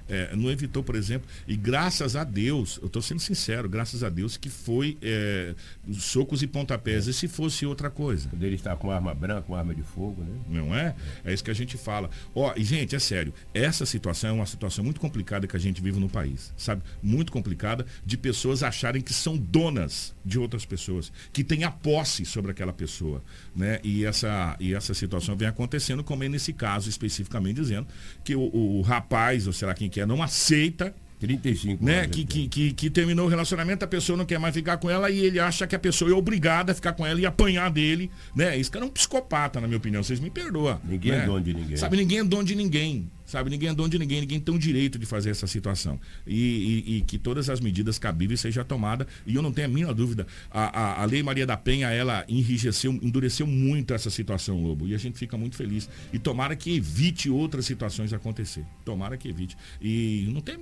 [0.09, 4.09] É, não evitou, por exemplo, e graças a Deus, eu estou sendo sincero, graças a
[4.09, 5.55] Deus que foi é,
[5.93, 7.07] socos e pontapés.
[7.07, 8.29] E se fosse outra coisa?
[8.29, 10.39] Quando ele está com arma branca, com arma de fogo, né?
[10.49, 10.95] Não é?
[11.25, 12.11] É isso que a gente fala.
[12.35, 15.83] Ó, e gente, é sério, essa situação é uma situação muito complicada que a gente
[15.83, 16.83] vive no país, sabe?
[17.03, 22.25] Muito complicada de pessoas acharem que são donas de outras pessoas, que têm a posse
[22.25, 23.23] sobre aquela pessoa,
[23.55, 23.81] né?
[23.83, 27.87] E essa, e essa situação vem acontecendo, como é nesse caso especificamente dizendo
[28.25, 32.01] que o, o rapaz, ou sei lá quem que é, não aceita 35 né?
[32.01, 32.11] anos.
[32.15, 35.11] Que, que, que, que terminou o relacionamento, a pessoa não quer mais ficar com ela
[35.11, 38.11] e ele acha que a pessoa é obrigada a ficar com ela e apanhar dele,
[38.35, 38.55] né?
[38.59, 40.03] Isso cara é um psicopata, na minha opinião.
[40.03, 40.79] Vocês me perdoam.
[40.85, 41.25] Ninguém é né?
[41.25, 41.77] dono de ninguém.
[41.79, 43.11] Sabe, ninguém é dono de ninguém.
[43.27, 45.99] Sabe, ninguém é dono de ninguém, ninguém tem o direito de fazer essa situação.
[46.27, 49.07] E, e- e que todas as medidas cabíveis sejam tomadas.
[49.27, 50.27] E eu não tenho a mínima dúvida.
[50.51, 54.87] A, a, a Lei Maria da Penha, ela enrijeceu, endureceu muito essa situação, Lobo.
[54.87, 55.89] E a gente fica muito feliz.
[56.13, 58.65] E tomara que evite outras situações acontecer.
[58.85, 59.57] Tomara que evite.
[59.83, 60.57] E não tem.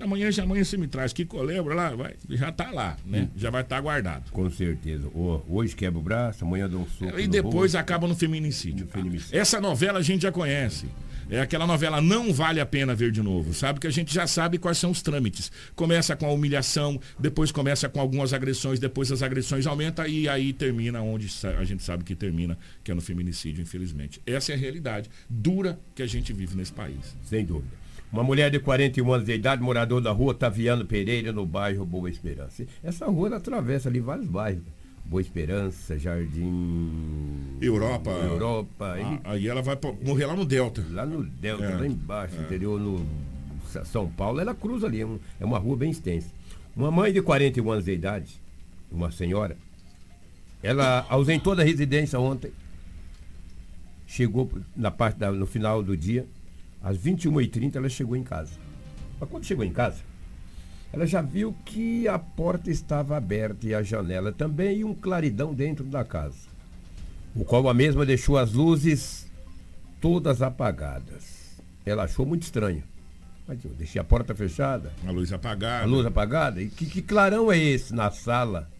[0.00, 1.12] Amanhã, já amanhã você me traz.
[1.12, 3.28] Que colebra lá, vai, já tá lá, né?
[3.36, 4.30] Já vai estar guardado.
[4.30, 5.06] Com certeza.
[5.14, 7.18] Ho- Hoje quebra o braço, amanhã dá um soco.
[7.20, 8.86] E no depois acaba no feminicídio.
[9.36, 10.86] Essa novela a gente já conhece.
[11.28, 13.80] É aquela novela não vale a pena ver de novo, sabe?
[13.80, 15.50] Que a gente já sabe quais são os trâmites.
[15.74, 20.52] Começa com a humilhação, depois começa com algumas agressões, depois as agressões aumentam e aí
[20.52, 24.22] termina onde a gente sabe que termina, que é no feminicídio, infelizmente.
[24.24, 27.16] Essa é a realidade dura que a gente vive nesse país.
[27.24, 27.86] Sem dúvida.
[28.12, 32.08] Uma mulher de 41 anos de idade, morador da rua Taviano Pereira, no bairro Boa
[32.08, 32.64] Esperança.
[32.82, 34.62] Essa rua atravessa ali vários bairros.
[35.08, 37.56] Boa Esperança, Jardim.
[37.60, 38.10] Europa.
[38.10, 38.96] Europa.
[39.24, 40.84] Ah, aí ela vai pra- morrer lá no Delta.
[40.90, 42.40] Lá no Delta, É, lá embaixo, é.
[42.42, 42.78] entendeu?
[42.78, 43.06] No
[43.84, 45.02] São Paulo, ela cruza ali.
[45.02, 45.06] É,
[45.40, 46.28] é uma rua bem extensa.
[46.74, 48.40] Uma mãe de 41 anos de idade,
[48.90, 49.56] uma senhora,
[50.62, 52.50] ela ausentou da residência ontem.
[54.06, 56.26] Chegou na parte da- no final do dia,
[56.82, 58.52] às 21h30 ela chegou em casa.
[59.20, 59.98] Mas quando chegou em casa,
[60.96, 65.52] ela já viu que a porta estava aberta e a janela também e um claridão
[65.52, 66.48] dentro da casa,
[67.34, 69.30] o qual a mesma deixou as luzes
[70.00, 71.60] todas apagadas.
[71.84, 72.82] Ela achou muito estranho.
[73.46, 74.90] Mas eu deixei a porta fechada.
[75.06, 75.84] A luz apagada.
[75.84, 76.62] A luz apagada.
[76.62, 78.70] E que, que clarão é esse na sala?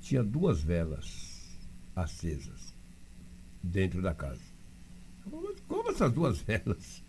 [0.00, 1.58] Tinha duas velas
[1.94, 2.74] acesas
[3.62, 4.40] dentro da casa.
[5.30, 7.02] Como, como essas duas velas?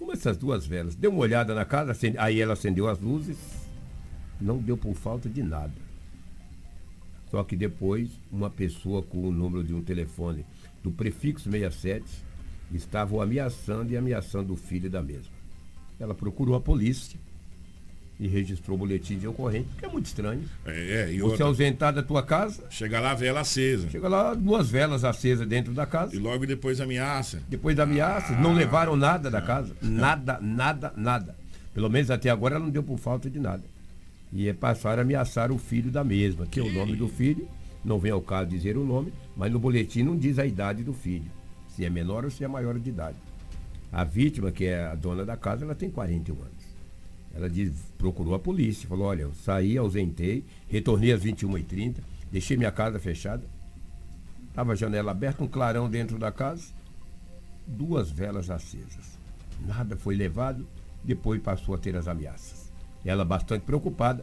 [0.00, 0.94] Como essas duas velas?
[0.96, 3.36] Deu uma olhada na casa, acende- aí ela acendeu as luzes,
[4.40, 5.74] não deu por falta de nada.
[7.30, 10.44] Só que depois, uma pessoa com o número de um telefone
[10.82, 12.04] do prefixo 67
[12.72, 15.32] estava ameaçando e ameaçando o filho da mesma.
[15.98, 17.20] Ela procurou a polícia
[18.20, 20.42] e registrou o boletim de ocorrência, porque é muito estranho.
[20.66, 23.88] É, é, e Você outra- ausentar da tua casa, Chega lá, a vela acesa.
[23.88, 26.14] chega lá, duas velas acesas dentro da casa.
[26.14, 27.42] E logo depois ameaça.
[27.48, 29.74] Depois da ameaça, não levaram nada da casa.
[29.80, 31.34] Nada, nada, nada.
[31.72, 33.62] Pelo menos até agora ela não deu por falta de nada.
[34.32, 37.48] E é passaram a ameaçar o filho da mesma, que é o nome do filho,
[37.82, 40.92] não vem ao caso dizer o nome, mas no boletim não diz a idade do
[40.92, 41.24] filho,
[41.68, 43.16] se é menor ou se é maior de idade.
[43.90, 46.59] A vítima, que é a dona da casa, ela tem 41 anos.
[47.40, 51.96] Ela diz, procurou a polícia, falou, olha, eu saí, ausentei, retornei às 21h30,
[52.30, 53.42] deixei minha casa fechada,
[54.48, 56.66] estava a janela aberta, um clarão dentro da casa,
[57.66, 59.18] duas velas acesas.
[59.66, 60.66] Nada foi levado,
[61.02, 62.70] depois passou a ter as ameaças.
[63.04, 64.22] Ela, bastante preocupada,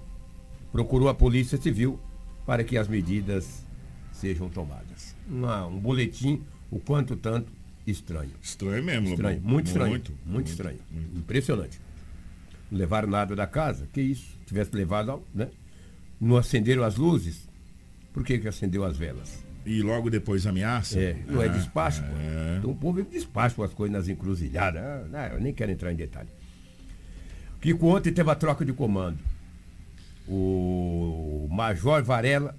[0.72, 2.00] procurou a Polícia Civil
[2.46, 3.64] para que as medidas
[4.12, 5.16] sejam tomadas.
[5.28, 7.52] Uma- um boletim, o quanto tanto,
[7.88, 8.32] estranho.
[8.44, 9.90] Estranho mesmo, Estranho, muito estranho.
[9.90, 10.80] Muito, Muito, muito, estranho.
[11.16, 11.80] Impressionante.
[12.72, 13.88] Não levaram nada da casa?
[13.94, 14.38] Que isso?
[14.46, 15.50] Tivesse levado, né?
[16.20, 17.48] Não acenderam as luzes?
[18.14, 19.44] Por que, que acendeu as velas?
[19.66, 21.00] E logo depois ameaça?
[21.00, 22.10] É, não é Ah, despacho, pô.
[22.18, 22.56] é.
[22.58, 24.82] Então o povo despacha as coisas nas encruzilhadas.
[24.82, 26.30] Ah, não, eu nem quero entrar em detalhe.
[27.62, 29.20] Kiko ontem teve a troca de comando.
[30.28, 32.58] O Major Varela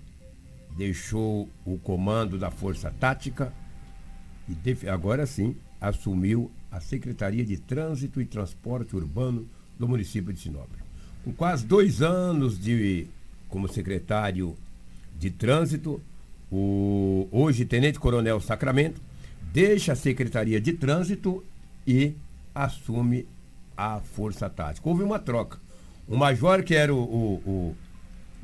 [0.76, 3.52] deixou o comando da Força Tática
[4.48, 9.48] e agora sim assumiu a Secretaria de Trânsito e Transporte Urbano
[9.78, 10.68] do município de Sinop.
[11.24, 13.06] Com quase dois anos de
[13.48, 14.56] como secretário
[15.18, 16.00] de Trânsito,
[16.50, 19.00] o hoje Tenente Coronel Sacramento
[19.52, 21.44] deixa a Secretaria de Trânsito
[21.86, 22.14] e
[22.54, 23.26] assume
[23.76, 24.88] a Força Tática.
[24.88, 25.58] Houve uma troca.
[26.06, 27.76] O major, que era o, o- o-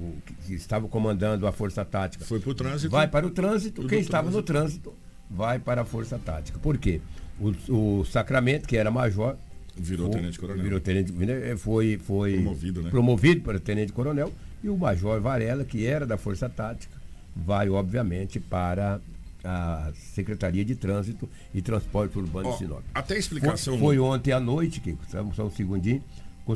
[0.02, 0.12] o
[0.46, 2.90] que- estava comandando a Força Tática, foi para o trânsito.
[2.90, 3.86] Vai para o trânsito.
[3.86, 4.90] Quem estava no trânsito.
[4.90, 4.94] trânsito
[5.30, 6.58] vai para a Força Tática.
[6.58, 7.00] Por quê?
[7.40, 9.36] O, o Sacramento, que era major,
[9.76, 10.62] Virou foi- tenente coronel.
[10.62, 12.90] Virou tenente, eh, foi, foi Promovido, né?
[12.90, 14.32] promovido para tenente coronel.
[14.62, 16.96] E o major Varela, que era da Força Tática,
[17.34, 19.00] vai, obviamente, para
[19.42, 22.82] a Secretaria de Trânsito e Transporte Urbano Ó, de Sinop.
[22.94, 24.96] até a explicação- Foi, foi ontem à noite, que
[25.34, 26.02] só um segundinho,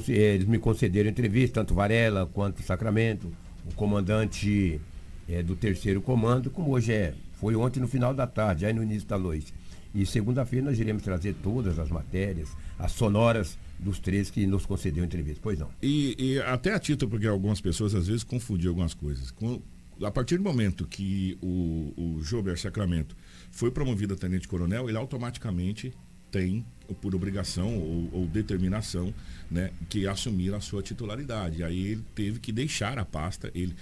[0.09, 3.31] eles me concederam entrevista, tanto Varela quanto Sacramento,
[3.71, 4.81] o comandante
[5.29, 7.13] eh, do terceiro comando, como hoje é.
[7.35, 9.53] Foi ontem no final da tarde, aí no início da noite.
[10.01, 15.05] E segunda-feira nós iremos trazer todas as matérias, as sonoras dos três que nos concedeu
[15.05, 15.41] entrevista.
[15.43, 15.69] Pois não.
[15.83, 19.31] E, e até a título, porque algumas pessoas às vezes confundiam algumas coisas.
[19.33, 19.61] Com-
[20.01, 23.17] a partir do momento que o, o Jober Sacramento
[23.51, 25.93] foi promovido a tenente-coronel, ele automaticamente
[26.31, 26.65] tem,
[27.01, 29.13] por obrigação ou, ou determinação,
[29.51, 31.65] né, que assumir a sua titularidade.
[31.65, 33.75] Aí ele teve que deixar a pasta, ele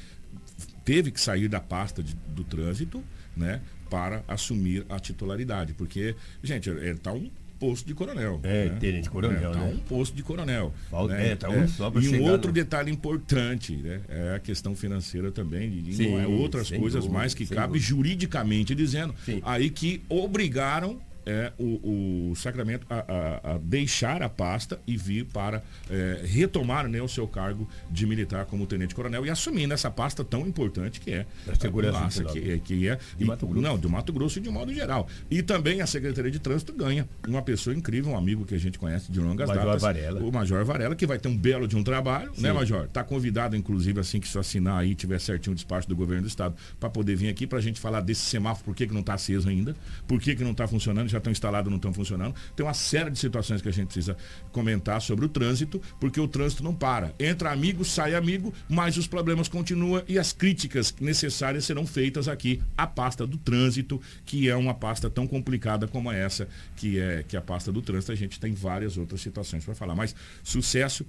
[0.85, 3.03] teve que sair da pasta de- do trânsito,
[3.37, 3.61] né,
[3.91, 8.39] para assumir a titularidade, porque, gente, ele tá um posto de coronel.
[8.43, 8.77] É, né?
[8.79, 9.73] tenente coronel, É, tá né?
[9.75, 10.75] um posto de coronel.
[10.91, 11.29] Falta- né?
[11.31, 14.01] é, tá um só pra E um outro no- detalhe importante, né?
[14.11, 17.47] É a questão financeira também, e Sim, não é outras sem coisas dúvida, mais que
[17.47, 17.85] cabe dúvida.
[17.87, 24.81] juridicamente dizendo, aí que obrigaram é, o, o Sacramento a, a- a deixar a pasta
[24.87, 29.67] e vir para é, retomar né, o seu cargo de militar como tenente-coronel e assumir
[29.67, 33.25] nessa pasta tão importante que é Da segurança a massa, que, é- que é De
[33.25, 33.61] e- Mato Grosso.
[33.63, 35.09] Não, do Mato Grosso e de modo geral.
[35.31, 38.79] E também a Secretaria de Trânsito ganha uma pessoa incrível, um amigo que a gente
[38.79, 40.21] conhece de longas Major datas, Varela.
[40.23, 42.55] o Major Varela, que vai ter um belo de um trabalho, né, Sim.
[42.55, 42.87] Major?
[42.89, 46.29] Tá convidado, inclusive, assim que se assinar aí, tiver certinho o despacho do governo do
[46.29, 49.01] estado, para poder vir aqui para a gente falar desse semáforo, por que, que não
[49.01, 49.75] está aceso ainda,
[50.07, 52.35] por que, que não está funcionando, já estão instalados, não estão funcionando.
[52.55, 54.17] Tem uma série de situações que a gente precisa
[54.53, 57.15] comentar sobre o trânsito, porque o trânsito não para.
[57.19, 62.63] Entra amigo, sai amigo, mas os problemas continuam e as críticas necessárias serão feitas aqui
[62.77, 67.37] à pasta do trânsito, que é uma pasta tão complicada como essa, que é que
[67.37, 68.13] é a pasta do trânsito.
[68.13, 69.95] A gente tem várias outras situações para falar.
[69.95, 71.05] Mas sucesso.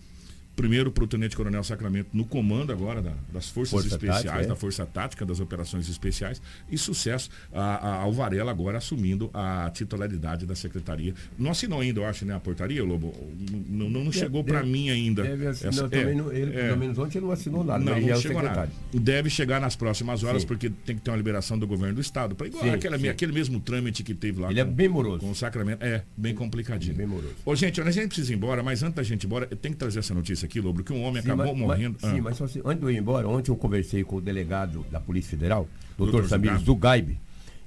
[0.57, 4.43] Primeiro para o Tenente Coronel Sacramento no comando agora da- das Forças Força Especiais, Tática,
[4.43, 4.47] é.
[4.47, 6.41] da Força Tática, das Operações Especiais.
[6.69, 11.13] E sucesso a, a, ao Varela agora assumindo a titularidade da Secretaria.
[11.37, 13.13] Não assinou ainda, eu acho, né, a portaria, Lobo?
[13.69, 15.21] Não, não, não chegou para mim ainda.
[15.21, 16.67] Deve assinar, Essa- é, não- ele, é.
[16.69, 18.67] pelo menos ontem ele não assinou nada, Não, é não o chegou nada.
[18.91, 20.47] Deve chegar nas próximas horas, Sim.
[20.47, 22.35] porque tem que ter uma liberação do governo do estado.
[22.35, 23.07] Para igual Sim, aquela, sim.
[23.09, 25.19] aquele mesmo trâmite que teve lá Ele é com, bem moroso.
[25.19, 25.83] com o Sacramento.
[25.83, 26.95] É, bem complicadinho.
[26.95, 27.35] Bem moroso.
[27.45, 29.75] Ô, gente, olha, a gente precisa ir embora, mas antes da gente ir embora, tenho
[29.75, 31.97] que trazer essa notícia aqui, Lobo, que um homem Sim, acabou mas- morrendo.
[32.01, 32.23] mas- sim, Ah.
[32.23, 34.99] mas só assim, antes de eu ir embora, ontem eu conversei com o delegado da
[34.99, 35.67] Polícia Federal,
[35.97, 36.27] Doutor.
[36.27, 37.17] Samir Zugaib.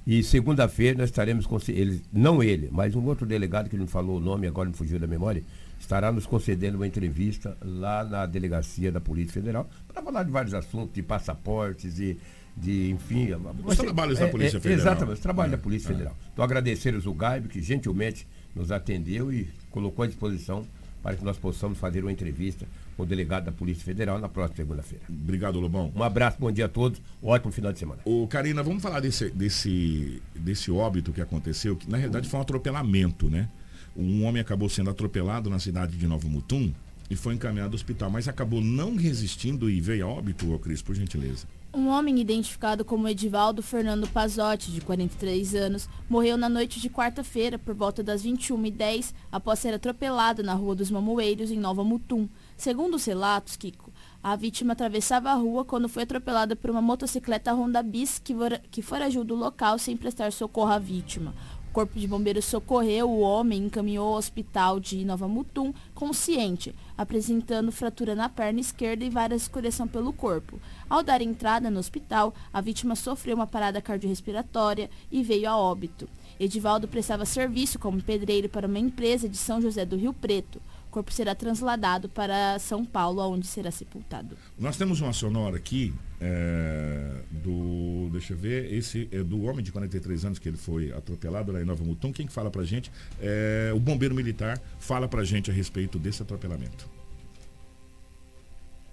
[0.05, 4.17] E segunda-feira nós estaremos com ele, não ele, mas um outro delegado que não falou
[4.17, 5.43] o nome, agora me fugiu da memória,
[5.79, 10.53] estará nos concedendo uma entrevista lá na delegacia da Polícia Federal para falar de vários
[10.55, 12.17] assuntos, de passaportes e
[12.57, 13.29] de, enfim.
[13.63, 14.79] Os trabalhos da Polícia Federal.
[14.79, 15.91] Exatamente, os trabalhos É, da Polícia é.
[15.93, 16.17] Federal.
[16.33, 20.65] Então agradecer o Zugaib, que gentilmente nos atendeu e colocou à disposição
[21.01, 24.57] para que nós possamos fazer uma entrevista com o delegado da Polícia Federal na próxima
[24.57, 25.03] segunda-feira.
[25.09, 25.91] Obrigado, Lobão.
[25.95, 28.01] Um abraço, bom dia a todos, um ótimo final de semana.
[28.05, 32.43] Ô, Karina, vamos falar desse, desse, desse óbito que aconteceu, que na realidade foi um
[32.43, 33.49] atropelamento, né?
[33.95, 36.71] Um homem acabou sendo atropelado na cidade de Novo Mutum
[37.09, 40.81] e foi encaminhado ao hospital, mas acabou não resistindo e veio a óbito, ô Cris,
[40.81, 41.45] por gentileza.
[41.73, 47.57] Um homem identificado como Edivaldo Fernando Pazotti, de 43 anos, morreu na noite de quarta-feira,
[47.57, 52.27] por volta das 21h10, após ser atropelado na Rua dos Mamoeiros, em Nova Mutum.
[52.57, 53.89] Segundo os relatos, Kiko,
[54.21, 58.35] a vítima atravessava a rua quando foi atropelada por uma motocicleta Honda Bis que,
[58.69, 61.33] que foragiu do local sem prestar socorro à vítima.
[61.71, 67.71] Corpo de Bombeiros socorreu o homem e encaminhou ao hospital de Nova Mutum consciente, apresentando
[67.71, 70.59] fratura na perna esquerda e várias escoriação pelo corpo.
[70.89, 76.09] Ao dar entrada no hospital, a vítima sofreu uma parada cardiorrespiratória e veio a óbito.
[76.37, 80.61] Edivaldo prestava serviço como pedreiro para uma empresa de São José do Rio Preto.
[80.91, 84.37] O corpo será trasladado para São Paulo, onde será sepultado.
[84.59, 88.09] Nós temos uma sonora aqui é, do.
[88.11, 91.61] Deixa eu ver, esse é do homem de 43 anos que ele foi atropelado lá
[91.61, 92.11] em Nova Mutum.
[92.11, 92.91] Quem que fala pra gente?
[93.21, 96.89] É, o bombeiro militar fala pra gente a respeito desse atropelamento.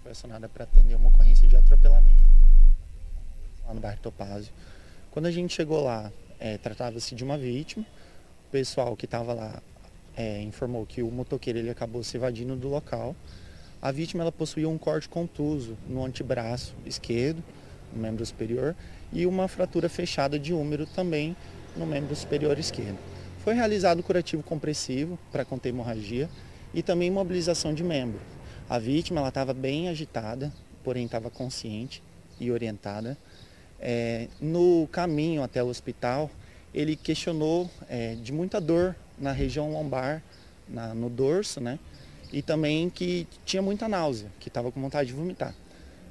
[0.04, 2.22] Foi acionada para atender uma ocorrência de atropelamento
[3.66, 4.52] lá no bairro Topázio.
[5.10, 7.84] Quando a gente chegou lá, é, tratava-se de uma vítima.
[8.46, 9.60] O pessoal que estava lá
[10.18, 13.14] é, informou que o motoqueiro ele acabou se evadindo do local.
[13.80, 17.40] A vítima ela possuía um corte contuso no antebraço esquerdo,
[17.94, 18.74] no membro superior,
[19.12, 21.36] e uma fratura fechada de úmero também
[21.76, 22.98] no membro superior esquerdo.
[23.44, 26.28] Foi realizado curativo compressivo para conter hemorragia
[26.74, 28.20] e também imobilização de membro.
[28.68, 30.52] A vítima estava bem agitada,
[30.82, 32.02] porém estava consciente
[32.40, 33.16] e orientada.
[33.78, 36.28] É, no caminho até o hospital,
[36.74, 40.22] ele questionou é, de muita dor na região lombar,
[40.68, 41.78] na, no dorso, né?
[42.32, 45.54] E também que tinha muita náusea, que estava com vontade de vomitar.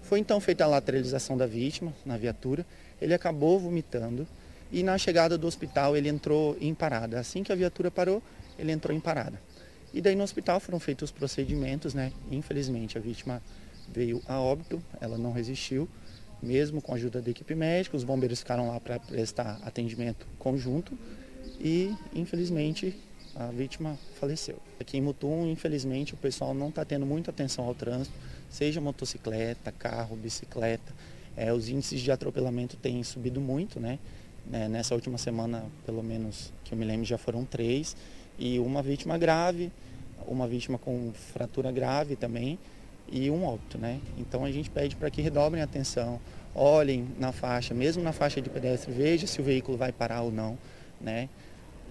[0.02, 2.66] Foi então feita a lateralização da vítima na viatura,
[3.02, 4.28] ele acabou vomitando
[4.72, 7.20] e na chegada do hospital ele entrou em parada.
[7.20, 8.24] Assim que a viatura parou,
[8.58, 9.40] ele entrou em parada.
[9.94, 12.12] E daí no hospital foram feitos os procedimentos, né?
[12.32, 13.42] Infelizmente a vítima
[13.94, 15.88] veio a óbito, ela não resistiu,
[16.42, 20.98] mesmo com a ajuda da equipe médica, os bombeiros ficaram lá para prestar atendimento conjunto
[21.60, 22.96] e infelizmente
[23.36, 24.58] a vítima faleceu.
[24.80, 28.16] Aqui em Mutum, infelizmente, o pessoal não está tendo muita atenção ao trânsito,
[28.50, 30.94] seja motocicleta, carro, bicicleta.
[31.36, 34.00] É, os índices de atropelamento têm subido muito, né?
[34.52, 37.96] É, nessa última semana, pelo menos que eu me lembro, já foram três.
[38.40, 39.72] E uma vítima grave,
[40.26, 42.58] uma vítima com fratura grave também
[43.10, 44.00] e um óbito, né?
[44.18, 46.20] Então a gente pede para que redobrem a atenção,
[46.54, 50.32] olhem na faixa, mesmo na faixa de pedestre, veja se o veículo vai parar ou
[50.32, 50.58] não,
[51.00, 51.30] né?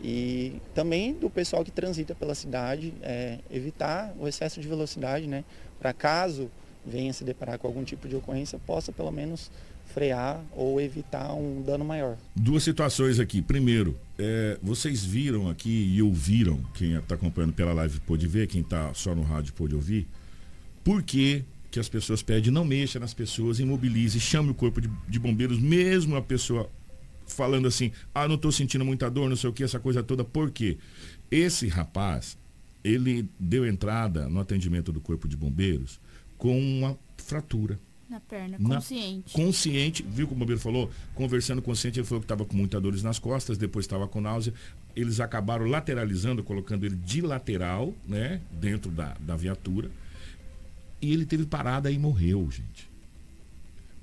[0.02, 5.44] E também do pessoal que transita pela cidade, é, evitar o excesso de velocidade, né?
[5.78, 6.50] Para caso
[6.84, 9.50] venha se deparar com algum tipo de ocorrência, possa pelo menos
[9.92, 12.16] frear ou evitar um dano maior.
[12.34, 13.40] Duas situações aqui.
[13.40, 18.60] Primeiro, é, vocês viram aqui e ouviram, quem está acompanhando pela live pôde ver, quem
[18.60, 20.06] está só no rádio pôde ouvir,
[20.84, 24.90] por que, que as pessoas pedem não mexa nas pessoas, imobilize, chame o corpo de,
[25.08, 26.70] de bombeiros, mesmo a pessoa
[27.26, 30.24] falando assim, ah, não estou sentindo muita dor, não sei o que, essa coisa toda.
[30.24, 30.78] Por quê?
[31.30, 32.38] Esse rapaz,
[32.84, 36.00] ele deu entrada no atendimento do Corpo de Bombeiros
[36.38, 37.78] com uma fratura.
[38.08, 39.32] Na perna, Na- consciente.
[39.32, 40.88] consciente, viu como o bombeiro falou?
[41.14, 44.54] Conversando consciente, ele falou que estava com muita dores nas costas, depois estava com náusea.
[44.94, 48.40] Eles acabaram lateralizando, colocando ele de lateral, né?
[48.52, 49.90] Dentro da, da viatura.
[51.02, 52.85] E ele teve parada e morreu, gente.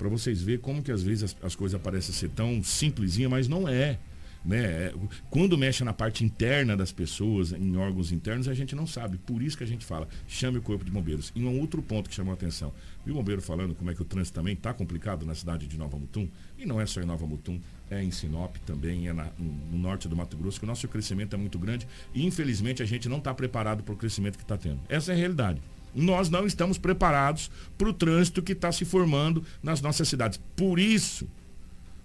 [0.03, 3.47] Para vocês verem como que às vezes as, as coisas parecem ser tão simplesinha, mas
[3.47, 3.97] não é.
[4.43, 4.57] Né?
[4.61, 4.93] É,
[5.29, 9.17] Quando mexe na parte interna das pessoas, em órgãos internos, a gente não sabe.
[9.17, 11.31] Por isso que a gente fala, chame o corpo de bombeiros.
[11.33, 12.73] E um outro ponto que chamou a atenção.
[13.05, 15.77] Viu o bombeiro falando como é que o trânsito também está complicado na cidade de
[15.77, 16.27] Nova Mutum?
[16.57, 20.09] E não é só em Nova Mutum, é em Sinop também, é na- no norte
[20.09, 23.19] do Mato Grosso, que o nosso crescimento é muito grande e infelizmente a gente não
[23.19, 24.81] está preparado para o crescimento que está tendo.
[24.89, 25.61] Essa é a realidade.
[25.95, 30.39] Nós não estamos preparados para o trânsito que está se formando nas nossas cidades.
[30.55, 31.27] Por isso,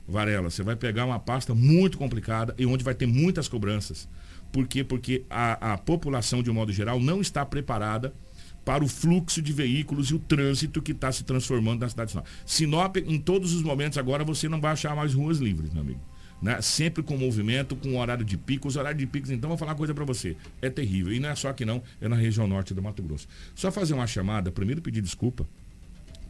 [0.06, 4.08] Varela, você vai pegar uma pasta muito complicada e onde vai ter muitas cobranças.
[4.50, 4.82] Por quê?
[4.82, 8.12] Porque a, a população, de um modo geral, não está preparada
[8.64, 12.12] para o fluxo de veículos e o trânsito que está se transformando na cidade de
[12.12, 12.26] Sinop.
[12.44, 16.00] Sinop, em todos os momentos agora, você não vai achar mais ruas livres, meu amigo.
[16.40, 16.60] Né?
[16.60, 18.68] Sempre com movimento, com horário de pico.
[18.68, 20.36] Os horários de picos, então, vou falar uma coisa para você.
[20.62, 21.12] É terrível.
[21.12, 23.26] E não é só aqui não, é na região norte do Mato Grosso.
[23.54, 25.46] Só fazer uma chamada, primeiro pedir desculpa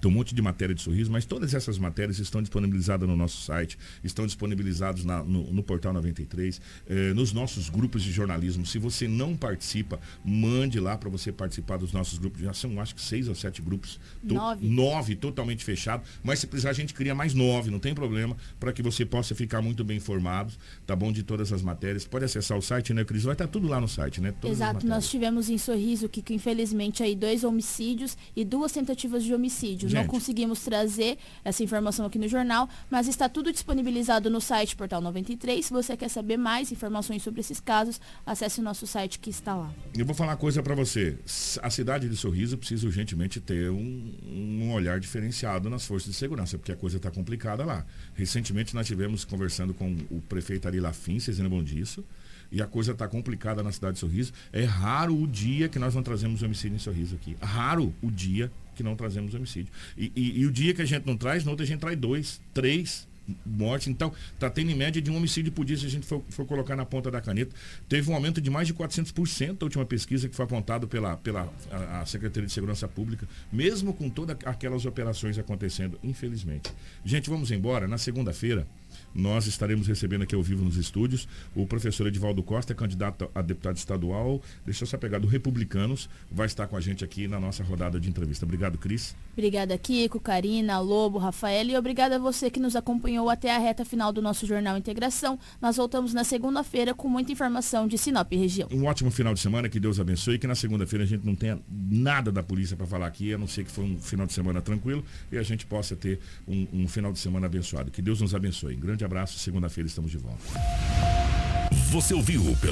[0.00, 3.42] tem um monte de matéria de sorriso, mas todas essas matérias estão disponibilizadas no nosso
[3.42, 8.64] site, estão disponibilizadas na- no, no Portal 93, eh, nos nossos grupos de jornalismo.
[8.66, 12.40] Se você não participa, mande lá para você participar dos nossos grupos.
[12.42, 13.98] Já são, acho que seis ou sete grupos.
[14.26, 14.66] To- Nove.
[14.68, 16.06] nove totalmente fechados.
[16.22, 19.34] Mas se precisar, a gente cria mais nove, não tem problema, para que você possa
[19.34, 20.52] ficar muito bem informado,
[20.86, 21.10] tá bom?
[21.12, 22.04] De todas as matérias.
[22.06, 23.22] Pode acessar o site, né, Cris?
[23.24, 24.32] Vai estar tudo lá no site, né?
[24.32, 28.72] Todas as Exato, nós tivemos em Sorriso que, que infelizmente aí dois homicídios e duas
[28.72, 29.87] tentativas de homicídio.
[29.92, 30.10] Não Gente.
[30.10, 35.64] conseguimos trazer essa informação aqui no jornal, mas está tudo disponibilizado no site Portal 93.
[35.64, 39.54] Se você quer saber mais informações sobre esses casos, acesse o nosso site que está
[39.54, 39.72] lá.
[39.96, 41.18] Eu vou falar uma coisa pra você.
[41.62, 46.58] A cidade de Sorriso precisa urgentemente ter um, um olhar diferenciado nas forças de segurança,
[46.58, 47.84] porque a coisa está complicada lá.
[48.14, 52.04] Recentemente nós tivemos conversando com o prefeito Ari Lafim, vocês lembram disso?
[52.50, 54.32] E a coisa está complicada na cidade de Sorriso.
[54.52, 57.36] É raro o dia que nós não trazemos homicídio em Sorriso aqui.
[57.42, 59.72] Raro o dia que não trazemos homicídio.
[59.96, 61.98] E, e- e o dia que a gente não traz, no outro a gente traz
[61.98, 63.06] dois, três
[63.44, 63.88] mortes.
[63.88, 66.46] Então, está tendo em média de um homicídio por dia, se a gente for, for
[66.46, 67.54] colocar na ponta da caneta.
[67.88, 71.52] Teve um aumento de mais de 400% a última pesquisa que foi apontado pela, pela
[71.70, 76.72] a, a Secretaria de Segurança Pública, mesmo com todas aquelas operações acontecendo, infelizmente.
[77.04, 77.86] Gente, vamos embora.
[77.86, 78.66] Na segunda-feira,
[79.14, 83.76] nós estaremos recebendo aqui ao vivo nos estúdios o professor Edivaldo Costa, candidato a deputado
[83.76, 87.62] estadual, deixa eu só pegar do Republicanos, vai estar com a gente aqui na nossa
[87.62, 88.44] rodada de entrevista.
[88.44, 89.14] Obrigado, Cris.
[89.38, 93.84] Obrigada, Kiko, Karina, Lobo, Rafael e obrigada a você que nos acompanhou até a reta
[93.84, 95.38] final do nosso Jornal Integração.
[95.62, 98.68] Nós voltamos na segunda-feira com muita informação de Sinop e região.
[98.72, 101.36] Um ótimo final de semana, que Deus abençoe e que na segunda-feira a gente não
[101.36, 104.32] tenha nada da polícia para falar aqui, a não ser que foi um final de
[104.32, 107.92] semana tranquilo e a gente possa ter um, um final de semana abençoado.
[107.92, 108.74] Que Deus nos abençoe.
[108.74, 110.42] Um grande abraço, segunda-feira estamos de volta.
[111.92, 112.42] Você ouviu